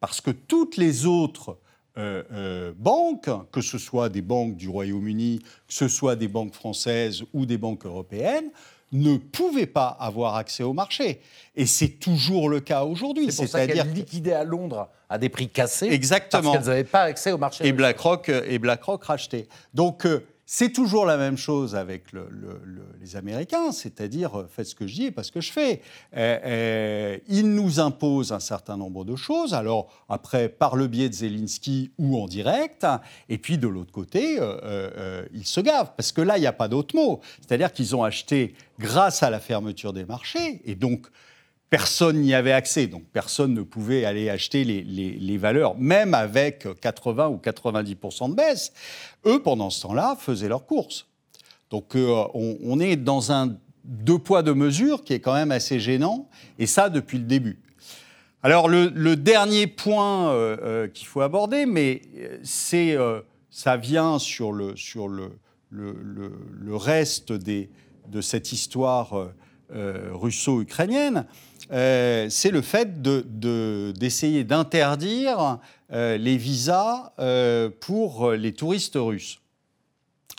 Parce 0.00 0.20
que 0.20 0.30
toutes 0.30 0.76
les 0.76 1.06
autres 1.06 1.58
euh, 1.98 2.22
euh, 2.32 2.72
banques, 2.76 3.30
que 3.52 3.60
ce 3.60 3.78
soit 3.78 4.08
des 4.08 4.22
banques 4.22 4.56
du 4.56 4.68
Royaume-Uni, 4.68 5.40
que 5.40 5.74
ce 5.74 5.88
soit 5.88 6.16
des 6.16 6.28
banques 6.28 6.54
françaises 6.54 7.22
ou 7.32 7.46
des 7.46 7.58
banques 7.58 7.84
européennes, 7.84 8.50
ne 8.92 9.16
pouvaient 9.18 9.66
pas 9.66 9.88
avoir 10.00 10.34
accès 10.34 10.64
au 10.64 10.72
marché. 10.72 11.20
Et 11.54 11.66
c'est 11.66 12.00
toujours 12.00 12.48
le 12.48 12.58
cas 12.60 12.82
aujourd'hui. 12.82 13.30
C'est 13.30 13.42
pour 13.42 13.48
ça 13.48 13.66
qu'elles 13.66 13.92
liquidaient 13.92 14.32
à 14.32 14.42
Londres 14.42 14.88
à 15.08 15.18
des 15.18 15.28
prix 15.28 15.48
cassés. 15.48 15.86
Exactement. 15.86 16.42
Parce 16.42 16.64
qu'elles 16.64 16.66
n'avaient 16.68 16.84
pas 16.84 17.02
accès 17.02 17.30
au 17.30 17.38
marché. 17.38 17.66
Et 17.66 17.72
BlackRock, 17.72 18.28
et 18.28 18.58
BlackRock 18.58 19.04
rachetait. 19.04 19.46
Donc, 19.74 20.06
c'est 20.52 20.72
toujours 20.72 21.06
la 21.06 21.16
même 21.16 21.36
chose 21.36 21.76
avec 21.76 22.06
les 23.00 23.14
Américains, 23.14 23.70
c'est-à-dire 23.70 24.36
euh, 24.36 24.48
faites 24.52 24.66
ce 24.66 24.74
que 24.74 24.88
je 24.88 24.94
dis 24.94 25.04
et 25.04 25.10
pas 25.12 25.22
ce 25.22 25.30
que 25.30 25.40
je 25.40 25.52
fais. 25.52 25.80
Euh, 26.16 26.38
euh, 26.44 27.18
ils 27.28 27.54
nous 27.54 27.78
imposent 27.78 28.32
un 28.32 28.40
certain 28.40 28.76
nombre 28.76 29.04
de 29.04 29.14
choses, 29.14 29.54
alors 29.54 29.86
après 30.08 30.48
par 30.48 30.74
le 30.74 30.88
biais 30.88 31.08
de 31.08 31.14
Zelensky 31.14 31.92
ou 31.98 32.20
en 32.20 32.26
direct, 32.26 32.84
et 33.28 33.38
puis 33.38 33.58
de 33.58 33.68
l'autre 33.68 33.92
côté, 33.92 34.40
ils 35.32 35.46
se 35.46 35.60
gavent, 35.60 35.92
parce 35.96 36.10
que 36.10 36.20
là, 36.20 36.36
il 36.36 36.40
n'y 36.40 36.48
a 36.48 36.52
pas 36.52 36.66
d'autre 36.66 36.96
mot. 36.96 37.20
C'est-à-dire 37.40 37.72
qu'ils 37.72 37.94
ont 37.94 38.02
acheté 38.02 38.54
grâce 38.80 39.22
à 39.22 39.30
la 39.30 39.38
fermeture 39.38 39.92
des 39.92 40.04
marchés, 40.04 40.62
et 40.64 40.74
donc 40.74 41.06
personne 41.70 42.20
n'y 42.20 42.34
avait 42.34 42.52
accès, 42.52 42.88
donc 42.88 43.04
personne 43.12 43.54
ne 43.54 43.62
pouvait 43.62 44.04
aller 44.04 44.28
acheter 44.28 44.64
les, 44.64 45.38
valeurs, 45.38 45.78
même 45.78 46.14
avec 46.14 46.66
80 46.80 47.28
ou 47.28 47.36
90% 47.36 48.30
de 48.30 48.34
baisse. 48.34 48.72
Eux, 49.24 49.40
pendant 49.40 49.70
ce 49.70 49.82
temps-là, 49.82 50.16
faisaient 50.18 50.48
leurs 50.48 50.66
courses. 50.66 51.06
Donc 51.70 51.94
euh, 51.94 52.24
on, 52.34 52.80
est 52.80 52.96
dans 52.96 53.30
un 53.30 53.56
deux 53.84 54.18
poids, 54.18 54.42
deux 54.42 54.54
mesures 54.54 55.04
qui 55.04 55.12
est 55.12 55.20
quand 55.20 55.34
même 55.34 55.52
assez 55.52 55.78
gênant, 55.78 56.28
et 56.58 56.66
ça 56.66 56.90
depuis 56.90 57.18
le 57.18 57.24
début. 57.24 57.60
Alors 58.42 58.68
le, 58.68 59.14
dernier 59.14 59.68
point 59.68 60.30
euh, 60.30 60.56
euh, 60.62 60.88
qu'il 60.88 61.06
faut 61.06 61.20
aborder, 61.20 61.66
mais 61.66 62.02
c'est 62.42 62.96
ça 63.50 63.76
vient 63.76 64.18
sur 64.18 64.52
le, 64.52 64.74
sur 64.74 65.08
reste 66.68 67.32
des, 67.32 67.70
de 68.08 68.20
cette 68.20 68.50
histoire 68.50 69.28
russo-ukrainienne, 69.70 71.26
euh, 71.72 72.26
c'est 72.30 72.50
le 72.50 72.62
fait 72.62 73.00
d'essayer 73.00 74.44
d'interdire 74.44 75.58
euh, 75.92 76.16
les 76.16 76.36
visas 76.36 77.12
euh, 77.18 77.70
pour 77.80 78.32
les 78.32 78.52
touristes 78.52 78.96
russes. 78.96 79.40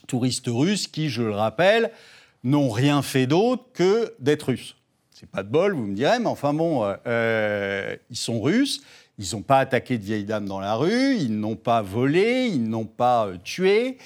Touristes 0.08 0.48
russes 0.48 0.88
qui, 0.88 1.10
je 1.10 1.24
le 1.24 1.32
rappelle, 1.32 1.92
n'ont 2.44 2.70
rien 2.70 3.02
fait 3.02 3.28
d'autre 3.28 3.64
que 3.74 4.14
d'être 4.20 4.48
russes. 4.48 4.76
c'est 5.12 5.30
pas 5.30 5.44
de 5.44 5.50
bol, 5.50 5.74
vous 5.74 5.86
me 5.86 5.96
direz, 5.96 6.20
mais 6.20 6.28
enfin 6.28 6.54
bon, 6.54 6.84
ils 7.06 8.18
sont 8.18 8.42
russes. 8.42 8.82
Ils 9.20 9.36
n'ont 9.36 9.44
pas 9.44 9.60
attaqué 9.60 10.00
de 10.00 10.04
vieilles 10.04 10.24
dames 10.24 10.48
dans 10.48 10.60
la 10.60 10.74
rue, 10.74 11.16
ils 11.16 11.40
n'ont 11.40 11.56
pas 11.56 11.84
volé, 11.84 12.48
ils 12.48 12.68
n'ont 12.68 12.86
pas 12.86 13.30
tué 13.44 14.00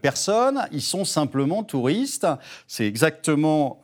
personne, 0.00 0.68
ils 0.70 0.82
sont 0.82 1.04
simplement 1.04 1.64
touristes. 1.64 2.28
C'est 2.68 2.86
exactement 2.86 3.82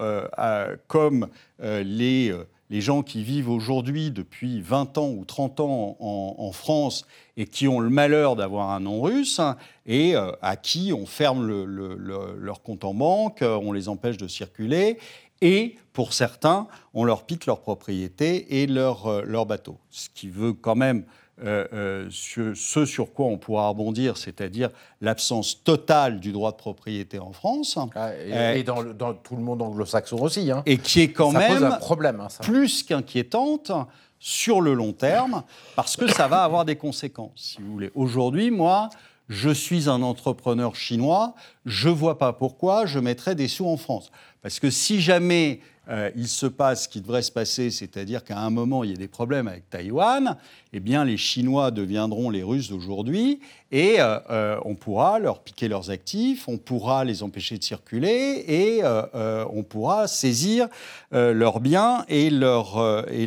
comme 0.86 1.28
les, 1.58 2.32
les, 2.70 2.80
gens 2.80 3.02
qui 3.02 3.22
vivent 3.22 3.50
aujourd'hui 3.50 4.10
depuis 4.10 4.60
20 4.60 4.98
ans 4.98 5.10
ou 5.10 5.24
30 5.24 5.60
ans 5.60 5.96
en, 6.00 6.52
France 6.52 7.06
et 7.36 7.46
qui 7.46 7.68
ont 7.68 7.80
le 7.80 7.90
malheur 7.90 8.36
d'avoir 8.36 8.70
un 8.70 8.80
nom 8.80 9.02
russe 9.02 9.40
et 9.86 10.14
à 10.16 10.56
qui 10.56 10.92
on 10.92 11.06
ferme 11.06 11.46
leur 11.46 12.62
compte 12.62 12.84
en 12.84 12.94
banque, 12.94 13.42
on 13.42 13.72
les 13.72 13.88
empêche 13.88 14.16
de 14.16 14.28
circuler 14.28 14.98
et 15.40 15.76
pour 15.92 16.12
certains, 16.12 16.66
on 16.94 17.04
leur 17.04 17.24
pique 17.24 17.46
leur 17.46 17.60
propriété 17.60 18.62
et 18.62 18.66
leur, 18.66 19.06
euh, 19.06 19.22
leur 19.24 19.46
bateau. 19.46 19.78
Ce 19.90 20.08
qui 20.12 20.28
veut 20.28 20.52
quand 20.52 20.76
même 20.76 21.04
euh, 21.44 21.66
euh, 21.72 22.08
ce, 22.10 22.84
sur 22.84 23.12
quoi 23.12 23.26
on 23.26 23.38
pourra 23.38 23.68
rebondir, 23.68 24.16
c'est-à-dire 24.16 24.70
l'absence 25.00 25.62
totale 25.62 26.18
du 26.18 26.32
droit 26.32 26.50
de 26.52 26.56
propriété 26.56 27.18
en 27.18 27.32
France. 27.32 27.78
Ah, 27.94 28.10
et, 28.54 28.62
dans, 28.64 29.14
tout 29.14 29.36
le 29.36 29.42
monde 29.42 29.62
anglo-saxon 29.62 30.20
aussi. 30.20 30.50
Hein. 30.50 30.62
Et 30.66 30.78
qui 30.78 31.00
est 31.00 31.12
quand 31.12 31.32
même 31.32 31.62
un 31.62 31.72
problème, 31.72 32.20
hein, 32.20 32.28
plus 32.42 32.82
qu'inquiétante 32.82 33.70
sur 34.18 34.60
le 34.60 34.74
long 34.74 34.92
terme, 34.92 35.44
parce 35.76 35.96
que 35.96 36.08
ça 36.08 36.26
va 36.26 36.42
avoir 36.42 36.64
des 36.64 36.76
conséquences, 36.76 37.30
si 37.36 37.62
vous 37.62 37.72
voulez. 37.72 37.90
Aujourd'hui, 37.94 38.50
moi, 38.50 38.88
je 39.28 39.50
suis 39.50 39.88
un 39.88 40.02
entrepreneur 40.02 40.74
chinois, 40.74 41.34
je 41.66 41.88
vois 41.88 42.18
pas 42.18 42.32
pourquoi 42.32 42.86
je 42.86 42.98
mettrais 42.98 43.34
des 43.34 43.48
sous 43.48 43.66
en 43.66 43.76
France. 43.76 44.10
Parce 44.42 44.60
que 44.60 44.70
si 44.70 45.00
jamais 45.00 45.60
euh, 45.90 46.10
il 46.16 46.28
se 46.28 46.46
passe 46.46 46.84
ce 46.84 46.88
qui 46.88 47.00
devrait 47.00 47.22
se 47.22 47.32
passer, 47.32 47.70
c'est-à-dire 47.70 48.22
qu'à 48.22 48.38
un 48.38 48.50
moment 48.50 48.84
il 48.84 48.90
y 48.90 48.92
a 48.92 48.96
des 48.96 49.08
problèmes 49.08 49.48
avec 49.48 49.68
Taïwan, 49.70 50.36
eh 50.72 50.80
bien 50.80 51.04
les 51.04 51.16
Chinois 51.16 51.70
deviendront 51.70 52.28
les 52.28 52.42
Russes 52.42 52.68
d'aujourd'hui 52.68 53.40
et 53.72 54.00
euh, 54.00 54.18
euh, 54.30 54.60
on 54.64 54.74
pourra 54.74 55.18
leur 55.18 55.40
piquer 55.40 55.68
leurs 55.68 55.90
actifs, 55.90 56.46
on 56.46 56.58
pourra 56.58 57.04
les 57.04 57.22
empêcher 57.22 57.56
de 57.56 57.64
circuler 57.64 58.44
et 58.46 58.82
on 58.84 59.62
pourra 59.62 60.08
saisir 60.08 60.68
leurs 61.10 61.60
biens 61.60 62.04
et 62.08 62.30
leur, 62.30 63.06
et. 63.10 63.26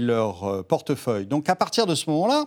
Donc 1.26 1.50
à 1.50 1.56
partir 1.56 1.88
de 1.88 1.96
ce 1.96 2.10
moment-là, 2.10 2.46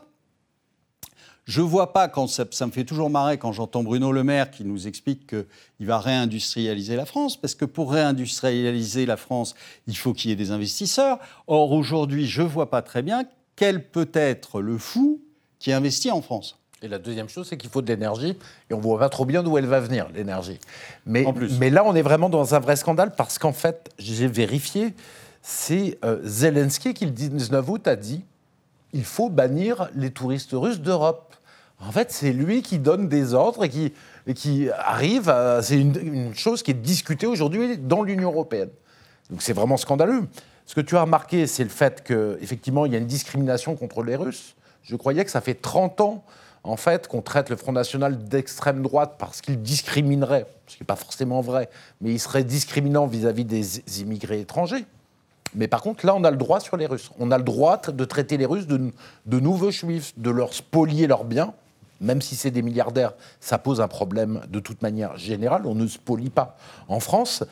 je 1.46 1.60
ne 1.60 1.66
vois 1.66 1.92
pas, 1.92 2.08
quand 2.08 2.26
ça, 2.26 2.44
me 2.66 2.70
fait 2.70 2.84
toujours 2.84 3.10
marrer 3.10 3.36
quand 3.36 3.52
j'entends 3.52 3.82
Bruno 3.82 4.12
Le 4.12 4.24
Maire 4.24 4.50
qui 4.50 4.64
nous 4.64 4.86
explique 4.86 5.26
qu'il 5.26 5.86
va 5.86 5.98
réindustrialiser 5.98 6.96
la 6.96 7.04
France, 7.04 7.38
parce 7.38 7.54
que 7.54 7.66
pour 7.66 7.92
réindustrialiser 7.92 9.04
la 9.04 9.16
France, 9.16 9.54
il 9.86 9.96
faut 9.96 10.14
qu'il 10.14 10.30
y 10.30 10.32
ait 10.32 10.36
des 10.36 10.50
investisseurs. 10.52 11.18
Or, 11.46 11.72
aujourd'hui, 11.72 12.26
je 12.26 12.42
ne 12.42 12.48
vois 12.48 12.70
pas 12.70 12.80
très 12.80 13.02
bien 13.02 13.24
quel 13.56 13.84
peut 13.84 14.08
être 14.14 14.62
le 14.62 14.78
fou 14.78 15.20
qui 15.58 15.72
investit 15.72 16.10
en 16.10 16.22
France. 16.22 16.58
Et 16.82 16.88
la 16.88 16.98
deuxième 16.98 17.28
chose, 17.28 17.46
c'est 17.48 17.56
qu'il 17.56 17.70
faut 17.70 17.82
de 17.82 17.88
l'énergie, 17.88 18.36
et 18.70 18.74
on 18.74 18.78
ne 18.78 18.82
voit 18.82 18.98
pas 18.98 19.08
trop 19.08 19.24
bien 19.24 19.42
d'où 19.42 19.56
elle 19.58 19.66
va 19.66 19.80
venir, 19.80 20.08
l'énergie. 20.14 20.58
Mais, 21.06 21.26
mais 21.58 21.70
là, 21.70 21.84
on 21.84 21.94
est 21.94 22.02
vraiment 22.02 22.28
dans 22.28 22.54
un 22.54 22.58
vrai 22.58 22.76
scandale, 22.76 23.14
parce 23.16 23.38
qu'en 23.38 23.52
fait, 23.52 23.90
j'ai 23.98 24.28
vérifié, 24.28 24.94
c'est 25.42 25.98
euh, 26.04 26.20
Zelensky 26.24 26.94
qui, 26.94 27.04
le 27.04 27.10
19 27.10 27.68
août, 27.68 27.86
a 27.86 27.96
dit 27.96 28.22
il 28.94 29.04
faut 29.04 29.28
bannir 29.28 29.90
les 29.94 30.10
touristes 30.10 30.52
russes 30.52 30.80
d'Europe. 30.80 31.34
En 31.80 31.90
fait, 31.90 32.12
c'est 32.12 32.32
lui 32.32 32.62
qui 32.62 32.78
donne 32.78 33.08
des 33.08 33.34
ordres 33.34 33.64
et 33.64 34.34
qui, 34.34 34.70
arrive 34.78 35.28
à. 35.28 35.60
C'est 35.62 35.78
une, 35.78 36.34
chose 36.34 36.62
qui 36.62 36.70
est 36.70 36.74
discutée 36.74 37.26
aujourd'hui 37.26 37.76
dans 37.76 38.02
l'Union 38.02 38.30
européenne. 38.30 38.70
Donc 39.28 39.42
c'est 39.42 39.52
vraiment 39.52 39.76
scandaleux. 39.76 40.22
Ce 40.64 40.74
que 40.74 40.80
tu 40.80 40.96
as 40.96 41.02
remarqué, 41.02 41.46
c'est 41.46 41.64
le 41.64 41.70
fait 41.70 42.02
qu'effectivement, 42.04 42.86
il 42.86 42.92
y 42.92 42.94
a 42.94 42.98
une 42.98 43.06
discrimination 43.06 43.74
contre 43.74 44.02
les 44.02 44.16
Russes. 44.16 44.54
Je 44.82 44.96
croyais 44.96 45.24
que 45.24 45.30
ça 45.30 45.40
fait 45.40 45.54
30 45.54 46.00
ans, 46.00 46.24
en 46.62 46.76
fait, 46.76 47.08
qu'on 47.08 47.20
traite 47.20 47.50
le 47.50 47.56
Front 47.56 47.72
National 47.72 48.24
d'extrême 48.24 48.80
droite 48.80 49.16
parce 49.18 49.40
qu'il 49.40 49.60
discriminerait, 49.60 50.46
ce 50.68 50.76
qui 50.76 50.82
n'est 50.82 50.86
pas 50.86 50.96
forcément 50.96 51.40
vrai, 51.40 51.68
mais 52.00 52.12
il 52.12 52.20
serait 52.20 52.44
discriminant 52.44 53.06
vis-à-vis 53.06 53.44
des 53.44 54.00
immigrés 54.00 54.40
étrangers. 54.40 54.86
Mais 55.54 55.68
par 55.68 55.82
contre, 55.82 56.04
là, 56.04 56.14
on 56.14 56.24
a 56.24 56.30
le 56.30 56.36
droit 56.36 56.60
sur 56.60 56.76
les 56.76 56.86
Russes. 56.86 57.10
On 57.18 57.30
a 57.30 57.38
le 57.38 57.44
droit 57.44 57.78
de 57.78 58.04
traiter 58.04 58.36
les 58.36 58.46
Russes 58.46 58.66
de, 58.66 59.40
nouveaux 59.40 59.70
juifs, 59.70 60.12
de 60.16 60.30
leur 60.30 60.54
spolier 60.54 61.06
leurs 61.06 61.24
biens. 61.24 61.54
Même 62.00 62.20
si 62.20 62.34
c'est 62.34 62.50
des 62.50 62.60
milliardaires, 62.60 63.14
ça 63.40 63.56
pose 63.56 63.80
un 63.80 63.88
problème 63.88 64.42
de 64.48 64.58
toute 64.58 64.82
manière 64.82 65.16
générale. 65.16 65.62
On 65.64 65.74
ne 65.74 65.86
spolie 65.86 66.28
pas 66.28 66.56
en 66.88 66.98
France. 66.98 67.44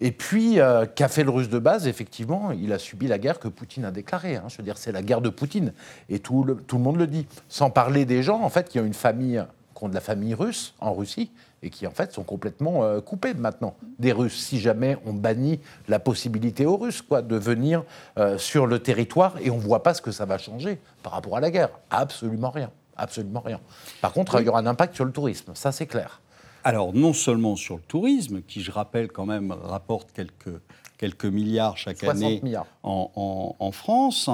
Et 0.00 0.10
puis, 0.10 0.58
euh, 0.58 0.86
qu'a 0.86 1.08
fait 1.08 1.22
le 1.22 1.30
russe 1.30 1.50
de 1.50 1.58
base? 1.58 1.86
Effectivement, 1.86 2.50
il 2.50 2.72
a 2.72 2.78
subi 2.78 3.06
la 3.06 3.18
guerre 3.18 3.38
que 3.38 3.48
Poutine 3.48 3.84
a 3.84 3.90
déclarée. 3.90 4.36
Hein. 4.36 4.44
Je 4.48 4.56
veux 4.56 4.62
dire, 4.62 4.78
c'est 4.78 4.92
la 4.92 5.02
guerre 5.02 5.20
de 5.20 5.28
Poutine. 5.28 5.74
Et 6.08 6.18
tout 6.18 6.42
le, 6.44 6.56
tout 6.56 6.78
le 6.78 6.82
monde 6.82 6.96
le 6.96 7.06
dit. 7.06 7.26
Sans 7.48 7.68
parler 7.68 8.06
des 8.06 8.22
gens, 8.22 8.42
en 8.42 8.48
fait, 8.48 8.70
qui 8.70 8.80
ont 8.80 8.86
une 8.86 8.94
famille, 8.94 9.44
qui 9.74 9.84
ont 9.84 9.88
de 9.88 9.94
la 9.94 10.00
famille 10.00 10.34
russe 10.34 10.74
en 10.80 10.94
Russie, 10.94 11.30
et 11.62 11.70
qui 11.70 11.86
en 11.86 11.90
fait 11.90 12.12
sont 12.12 12.22
complètement 12.22 12.84
euh, 12.84 13.00
coupés 13.00 13.34
maintenant 13.34 13.74
des 13.98 14.12
Russes. 14.12 14.38
Si 14.38 14.60
jamais 14.60 14.96
on 15.06 15.12
bannit 15.12 15.60
la 15.88 15.98
possibilité 15.98 16.66
aux 16.66 16.76
Russes 16.76 17.02
quoi, 17.02 17.22
de 17.22 17.36
venir 17.36 17.84
euh, 18.18 18.38
sur 18.38 18.66
le 18.66 18.78
territoire 18.78 19.34
et 19.40 19.50
on 19.50 19.56
ne 19.56 19.62
voit 19.62 19.82
pas 19.82 19.94
ce 19.94 20.02
que 20.02 20.10
ça 20.10 20.24
va 20.24 20.38
changer 20.38 20.78
par 21.02 21.12
rapport 21.12 21.36
à 21.36 21.40
la 21.40 21.50
guerre. 21.50 21.70
Absolument 21.90 22.50
rien. 22.50 22.70
Absolument 22.96 23.40
rien. 23.40 23.60
Par 24.00 24.12
contre, 24.12 24.40
il 24.40 24.46
y 24.46 24.48
aura 24.48 24.60
un 24.60 24.66
impact 24.66 24.94
sur 24.94 25.04
le 25.04 25.12
tourisme, 25.12 25.52
ça 25.54 25.72
c'est 25.72 25.86
clair. 25.86 26.20
Alors 26.64 26.92
non 26.92 27.14
seulement 27.14 27.56
sur 27.56 27.76
le 27.76 27.82
tourisme, 27.82 28.42
qui 28.42 28.60
je 28.60 28.70
rappelle 28.70 29.10
quand 29.10 29.24
même 29.24 29.52
rapporte 29.52 30.12
quelques, 30.12 30.60
quelques 30.98 31.24
milliards 31.24 31.78
chaque 31.78 32.04
année 32.04 32.42
En, 32.82 33.56
en, 33.58 33.72
France, 33.72 34.28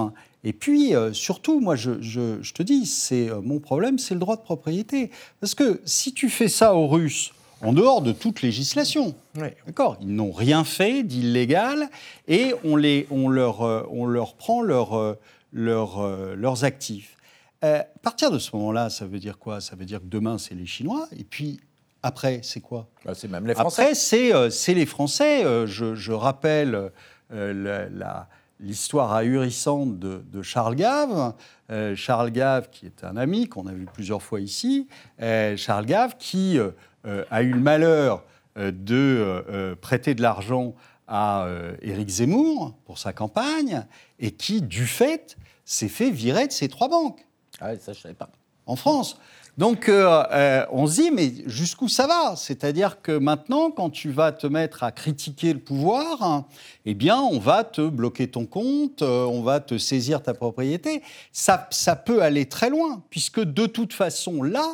et 0.46 0.52
puis, 0.52 0.94
euh, 0.94 1.12
surtout, 1.12 1.58
moi, 1.58 1.74
je, 1.74 2.00
je, 2.00 2.52
te 2.52 2.62
dis, 2.62 2.86
c'est 2.86 3.28
euh, 3.28 3.40
mon 3.40 3.58
problème, 3.58 3.98
c'est 3.98 4.14
le 4.14 4.20
droit 4.20 4.36
de 4.36 4.42
propriété. 4.42 5.10
Parce 5.40 5.56
que 5.56 5.80
si 5.84 6.14
tu 6.14 6.30
fais 6.30 6.46
ça 6.46 6.76
aux 6.76 6.86
Russes, 6.86 7.32
en 7.62 7.72
dehors 7.72 8.00
de 8.00 8.12
toute 8.12 8.42
législation, 8.42 9.16
d'accord, 9.34 9.96
ils 10.00 10.14
n'ont 10.14 10.30
rien 10.30 10.62
fait 10.62 11.02
d'illégal, 11.02 11.90
et 12.28 12.54
on, 12.62 12.76
les, 12.76 13.08
on, 13.10 13.28
leur, 13.28 13.62
euh, 13.62 13.82
on 13.90 14.06
leur 14.06 14.34
prend 14.34 14.62
leur, 14.62 15.16
leur, 15.52 16.36
leurs 16.36 16.62
actifs. 16.62 17.16
à 17.60 17.84
partir 18.02 18.30
de 18.30 18.38
ce 18.38 18.54
moment-là, 18.54 18.88
ça 18.88 19.04
veut 19.04 19.18
dire 19.18 19.38
quoi? 19.38 19.60
Ça 19.60 19.74
veut 19.74 19.84
dire 19.84 19.98
que 19.98 20.06
demain, 20.06 20.38
c'est 20.38 20.54
les 20.54 20.66
Chinois, 20.66 21.08
et 21.18 21.24
puis 21.24 21.58
après, 22.04 22.38
c'est 22.44 22.60
quoi? 22.60 22.86
Bah, 23.04 23.14
C'est 23.16 23.26
même 23.26 23.48
les 23.48 23.54
Français. 23.54 23.82
Après, 23.82 23.94
c'est 23.96 24.74
les 24.74 24.86
Français. 24.86 25.42
Je, 25.66 25.96
je 25.96 26.12
rappelle 26.12 26.92
la 27.30 28.28
l'histoire 28.60 29.12
ahurissante 29.12 29.98
de, 29.98 30.42
Charles 30.42 30.76
Gave. 30.76 31.34
Euh, 31.70 31.96
Charles 31.96 32.30
Gave, 32.30 32.70
qui 32.70 32.86
est 32.86 33.04
un 33.04 33.16
ami 33.16 33.48
qu'on 33.48 33.66
a 33.66 33.72
vu 33.72 33.86
plusieurs 33.86 34.22
fois 34.22 34.40
ici, 34.40 34.88
euh, 35.20 35.56
Charles 35.56 35.86
Gave 35.86 36.16
qui 36.18 36.58
euh, 36.58 37.24
a 37.30 37.42
eu 37.42 37.52
le 37.52 37.60
malheur 37.60 38.24
de 38.56 39.76
prêter 39.82 40.14
de 40.14 40.22
l'argent 40.22 40.74
à 41.06 41.46
Éric 41.82 42.08
Zemmour 42.08 42.74
pour 42.86 42.96
sa 42.96 43.12
campagne 43.12 43.84
et 44.18 44.30
qui, 44.30 44.62
du 44.62 44.86
fait, 44.86 45.36
s'est 45.66 45.88
fait 45.88 46.10
virer 46.10 46.46
de 46.46 46.52
ses 46.52 46.68
trois 46.68 46.88
banques. 46.88 47.26
Ah 47.60 47.72
oui, 47.72 47.78
ça 47.78 47.92
je 47.92 48.00
savais 48.00 48.14
pas. 48.14 48.30
En 48.64 48.76
France. 48.76 49.18
Donc 49.56 49.88
euh, 49.88 50.22
euh, 50.32 50.66
on 50.70 50.86
se 50.86 51.00
dit, 51.00 51.10
mais 51.10 51.32
jusqu'où 51.46 51.88
ça 51.88 52.06
va? 52.06 52.36
C'est-à-dire 52.36 53.00
que 53.00 53.12
maintenant, 53.12 53.70
quand 53.70 53.88
tu 53.88 54.10
vas 54.10 54.32
te 54.32 54.46
mettre 54.46 54.82
à 54.82 54.92
critiquer 54.92 55.54
le 55.54 55.60
pouvoir, 55.60 56.44
eh 56.84 56.92
bien, 56.92 57.18
on 57.18 57.38
va 57.38 57.64
te 57.64 57.88
bloquer 57.88 58.28
ton 58.28 58.44
compte, 58.44 59.00
euh, 59.00 59.24
on 59.24 59.42
va 59.42 59.60
te 59.60 59.78
saisir 59.78 60.22
ta 60.22 60.34
propriété. 60.34 61.02
Ça, 61.32 61.68
ça 61.70 61.96
peut 61.96 62.22
aller 62.22 62.46
très 62.46 62.68
loin, 62.68 63.02
puisque 63.08 63.40
de 63.40 63.64
toute 63.64 63.94
façon, 63.94 64.42
là, 64.42 64.68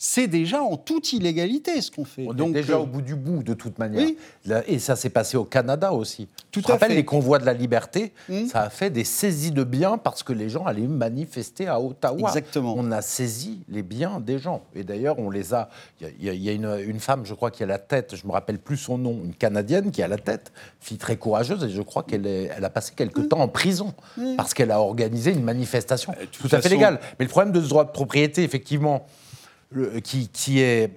c'est 0.00 0.28
déjà 0.28 0.62
en 0.62 0.76
toute 0.76 1.12
illégalité 1.12 1.80
ce 1.80 1.90
qu'on 1.90 2.04
fait. 2.04 2.24
On 2.28 2.32
est 2.32 2.52
déjà 2.52 2.78
au 2.78 2.86
bout 2.86 3.02
du 3.02 3.16
bout, 3.16 3.42
de 3.42 3.52
toute 3.52 3.80
manière. 3.80 4.08
Et 4.68 4.78
ça 4.78 4.94
s'est 4.94 5.10
passé 5.10 5.36
au 5.36 5.44
Canada 5.44 5.92
aussi. 5.92 6.28
Tout 6.52 6.62
à 6.68 6.78
fait. 6.78 6.88
les 6.88 7.04
convois 7.04 7.40
de 7.40 7.44
la 7.44 7.52
liberté, 7.52 8.12
hmm. 8.28 8.46
ça 8.46 8.62
a 8.62 8.70
fait 8.70 8.90
des 8.90 9.02
saisies 9.02 9.50
de 9.50 9.64
biens 9.64 9.98
parce 9.98 10.22
que 10.22 10.32
les 10.32 10.48
gens 10.48 10.64
allaient 10.64 10.86
manifester 10.86 11.66
à 11.66 11.80
Ottawa. 11.80 12.28
Exactement. 12.28 12.74
On 12.76 12.92
a 12.92 13.02
saisi 13.02 13.60
les 13.68 13.82
biens 13.82 14.20
des 14.20 14.38
gens. 14.38 14.62
Et 14.76 14.84
d'ailleurs, 14.84 15.18
on 15.18 15.30
les 15.30 15.52
a. 15.52 15.68
Il 16.00 16.32
y, 16.32 16.48
a, 16.48 16.52
une, 16.52 17.00
femme, 17.00 17.26
je 17.26 17.34
crois, 17.34 17.50
qui 17.50 17.64
a 17.64 17.66
la 17.66 17.78
tête, 17.78 18.14
je 18.14 18.24
me 18.24 18.30
rappelle 18.30 18.60
plus 18.60 18.76
son 18.76 18.98
nom, 18.98 19.20
une 19.24 19.34
Canadienne 19.34 19.90
qui 19.90 20.02
a 20.02 20.06
la 20.06 20.18
tête, 20.18 20.52
fille 20.78 20.98
très 20.98 21.16
courageuse, 21.16 21.64
et 21.64 21.70
je 21.70 21.82
crois 21.82 22.04
qu'elle 22.04 22.26
elle 22.26 22.64
a 22.64 22.70
passé 22.70 22.92
quelque 22.94 23.20
hmm. 23.22 23.28
temps 23.28 23.40
en 23.40 23.48
prison 23.48 23.94
hmm. 24.16 24.36
parce 24.36 24.54
qu'elle 24.54 24.70
a 24.70 24.80
organisé 24.80 25.32
une 25.32 25.42
manifestation 25.42 26.14
euh, 26.20 26.24
tout 26.30 26.48
à 26.52 26.60
fait 26.60 26.68
légale. 26.68 27.00
Mais 27.18 27.24
le 27.24 27.30
problème 27.30 27.52
de 27.52 27.60
ce 27.60 27.68
droit 27.68 27.84
de 27.84 27.90
propriété, 27.90 28.44
effectivement, 28.44 29.04
qui, 30.02 30.28
qui 30.28 30.60
est 30.60 30.90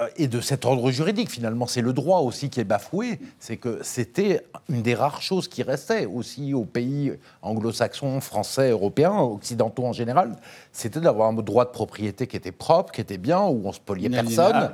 euh, 0.00 0.08
et 0.16 0.26
de 0.26 0.40
cet 0.40 0.64
ordre 0.64 0.90
juridique, 0.90 1.30
finalement, 1.30 1.66
c'est 1.66 1.80
le 1.80 1.92
droit 1.92 2.20
aussi 2.20 2.50
qui 2.50 2.58
est 2.60 2.64
bafoué. 2.64 3.20
C'est 3.38 3.56
que 3.56 3.78
c'était 3.82 4.44
une 4.68 4.82
des 4.82 4.94
rares 4.94 5.22
choses 5.22 5.46
qui 5.46 5.62
restait 5.62 6.06
aussi 6.06 6.52
aux 6.52 6.64
pays 6.64 7.12
anglo-saxons, 7.42 8.20
français, 8.20 8.70
européens, 8.70 9.18
occidentaux 9.18 9.84
en 9.84 9.92
général. 9.92 10.36
C'était 10.72 11.00
d'avoir 11.00 11.28
un 11.28 11.34
droit 11.34 11.64
de 11.64 11.70
propriété 11.70 12.26
qui 12.26 12.36
était 12.36 12.52
propre, 12.52 12.92
qui 12.92 13.00
était 13.00 13.18
bien, 13.18 13.42
où 13.42 13.62
on 13.64 13.72
se 13.72 13.80
poliait 13.80 14.10
personne, 14.10 14.72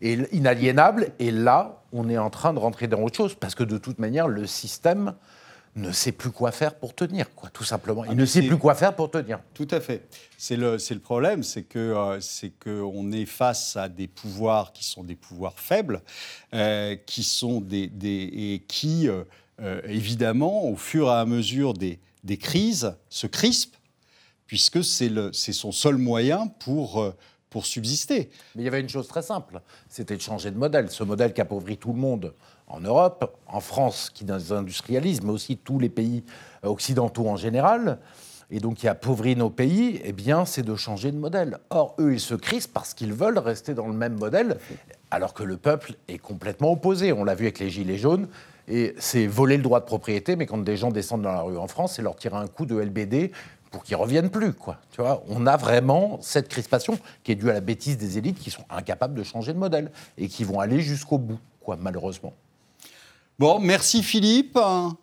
et 0.00 0.18
inaliénable. 0.32 1.08
Et 1.18 1.30
là, 1.30 1.82
on 1.92 2.08
est 2.08 2.18
en 2.18 2.30
train 2.30 2.54
de 2.54 2.58
rentrer 2.58 2.88
dans 2.88 3.00
autre 3.00 3.16
chose, 3.16 3.34
parce 3.34 3.54
que 3.54 3.64
de 3.64 3.76
toute 3.76 3.98
manière, 3.98 4.26
le 4.26 4.46
système 4.46 5.12
ne 5.74 5.90
sait 5.90 6.12
plus 6.12 6.30
quoi 6.30 6.52
faire 6.52 6.74
pour 6.74 6.94
tenir, 6.94 7.34
quoi, 7.34 7.48
tout 7.50 7.64
simplement. 7.64 8.04
Il 8.04 8.10
ah, 8.10 8.14
ne 8.14 8.26
sait 8.26 8.42
plus 8.42 8.58
quoi 8.58 8.74
faire 8.74 8.94
pour 8.94 9.10
tenir. 9.10 9.40
Tout 9.54 9.68
à 9.70 9.80
fait. 9.80 10.06
C'est 10.36 10.56
le, 10.56 10.76
le 10.76 10.98
problème, 10.98 11.42
c'est 11.42 11.62
que 11.62 11.78
euh, 11.78 12.20
c'est 12.20 12.50
qu'on 12.50 13.10
est 13.12 13.24
face 13.24 13.76
à 13.76 13.88
des 13.88 14.06
pouvoirs 14.06 14.72
qui 14.72 14.84
sont 14.84 15.02
des 15.02 15.14
pouvoirs 15.14 15.58
faibles, 15.58 16.02
euh, 16.52 16.96
qui 17.06 17.22
sont 17.22 17.60
des, 17.60 17.86
des 17.86 18.30
et 18.32 18.64
qui 18.68 19.08
euh, 19.08 19.80
évidemment 19.86 20.68
au 20.68 20.76
fur 20.76 21.08
et 21.08 21.12
à 21.12 21.24
mesure 21.24 21.72
des, 21.72 22.00
des 22.22 22.36
crises 22.36 22.94
se 23.08 23.26
crispent, 23.26 23.76
puisque 24.46 24.84
c'est 24.84 25.52
son 25.52 25.72
seul 25.72 25.96
moyen 25.96 26.48
pour 26.48 27.14
pour 27.48 27.66
subsister. 27.66 28.30
Mais 28.54 28.62
il 28.62 28.64
y 28.64 28.68
avait 28.68 28.80
une 28.80 28.88
chose 28.88 29.06
très 29.06 29.20
simple, 29.20 29.60
c'était 29.88 30.16
de 30.16 30.22
changer 30.22 30.50
de 30.50 30.56
modèle. 30.56 30.90
Ce 30.90 31.04
modèle 31.04 31.34
qui 31.34 31.40
appauvrit 31.42 31.76
tout 31.76 31.92
le 31.92 31.98
monde 31.98 32.34
en 32.72 32.80
Europe, 32.80 33.36
en 33.46 33.60
France 33.60 34.10
qui 34.12 34.24
désindustrialise, 34.24 35.22
mais 35.22 35.30
aussi 35.30 35.56
tous 35.56 35.78
les 35.78 35.88
pays 35.88 36.24
occidentaux 36.62 37.28
en 37.28 37.36
général, 37.36 37.98
et 38.50 38.60
donc 38.60 38.76
qui 38.76 38.88
appauvrit 38.88 39.36
nos 39.36 39.50
pays, 39.50 40.00
eh 40.04 40.12
bien, 40.12 40.44
c'est 40.44 40.62
de 40.62 40.74
changer 40.74 41.12
de 41.12 41.16
modèle. 41.16 41.58
Or, 41.70 41.94
eux, 41.98 42.14
ils 42.14 42.20
se 42.20 42.34
crispent 42.34 42.72
parce 42.72 42.92
qu'ils 42.94 43.12
veulent 43.12 43.38
rester 43.38 43.74
dans 43.74 43.86
le 43.86 43.94
même 43.94 44.18
modèle, 44.18 44.58
alors 45.10 45.32
que 45.34 45.42
le 45.42 45.56
peuple 45.56 45.94
est 46.08 46.18
complètement 46.18 46.72
opposé. 46.72 47.12
On 47.12 47.24
l'a 47.24 47.34
vu 47.34 47.44
avec 47.44 47.58
les 47.60 47.70
Gilets 47.70 47.98
jaunes, 47.98 48.28
et 48.68 48.94
c'est 48.98 49.26
voler 49.26 49.56
le 49.56 49.62
droit 49.62 49.80
de 49.80 49.84
propriété, 49.84 50.36
mais 50.36 50.46
quand 50.46 50.58
des 50.58 50.76
gens 50.76 50.90
descendent 50.90 51.22
dans 51.22 51.32
la 51.32 51.42
rue 51.42 51.58
en 51.58 51.68
France, 51.68 51.94
c'est 51.94 52.02
leur 52.02 52.16
tirer 52.16 52.36
un 52.36 52.46
coup 52.46 52.66
de 52.66 52.76
LBD 52.78 53.32
pour 53.70 53.82
qu'ils 53.84 53.96
reviennent 53.96 54.30
plus. 54.30 54.52
Tu 54.90 55.00
vois, 55.00 55.24
on 55.28 55.46
a 55.46 55.56
vraiment 55.56 56.18
cette 56.20 56.48
crispation 56.48 56.98
qui 57.24 57.32
est 57.32 57.36
due 57.36 57.50
à 57.50 57.54
la 57.54 57.60
bêtise 57.60 57.96
des 57.96 58.18
élites 58.18 58.38
qui 58.38 58.50
sont 58.50 58.64
incapables 58.70 59.14
de 59.14 59.22
changer 59.22 59.54
de 59.54 59.58
modèle 59.58 59.90
et 60.18 60.28
qui 60.28 60.44
vont 60.44 60.60
aller 60.60 60.80
jusqu'au 60.80 61.18
bout, 61.18 61.38
quoi, 61.60 61.76
malheureusement. 61.80 62.34
Bon, 63.38 63.58
merci 63.58 64.02
Philippe. 64.02 64.58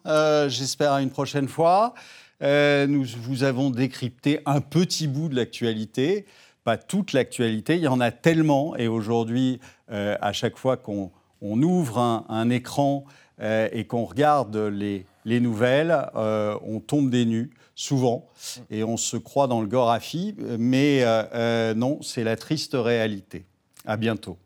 Euh, 0.05 0.49
j'espère 0.49 0.93
à 0.93 1.01
une 1.01 1.09
prochaine 1.09 1.47
fois. 1.47 1.95
Euh, 2.41 2.85
nous 2.85 3.03
vous 3.21 3.43
avons 3.43 3.71
décrypté 3.71 4.39
un 4.45 4.61
petit 4.61 5.07
bout 5.07 5.29
de 5.29 5.35
l'actualité, 5.35 6.25
pas 6.63 6.77
toute 6.77 7.13
l'actualité. 7.13 7.75
Il 7.75 7.81
y 7.81 7.87
en 7.87 7.99
a 7.99 8.11
tellement, 8.11 8.77
et 8.77 8.87
aujourd'hui, 8.87 9.59
euh, 9.91 10.15
à 10.21 10.31
chaque 10.31 10.57
fois 10.57 10.77
qu'on 10.77 11.11
ouvre 11.41 11.97
un, 11.97 12.49
écran 12.49 13.05
et 13.41 13.85
qu'on 13.85 14.03
regarde 14.03 14.55
les, 14.57 15.05
les 15.25 15.39
nouvelles, 15.39 15.97
on 16.13 16.81
tombe 16.85 17.09
des 17.09 17.25
nues 17.25 17.51
souvent, 17.73 18.27
et 18.69 18.83
on 18.83 18.97
se 18.97 19.15
croit 19.15 19.47
dans 19.47 19.61
le 19.61 19.67
Gorafi, 19.67 20.35
mais 20.57 21.05
non, 21.73 21.99
c'est 22.01 22.25
la 22.25 22.35
triste 22.35 22.73
réalité. 22.75 23.45
À 23.85 23.95
bientôt. 23.95 24.37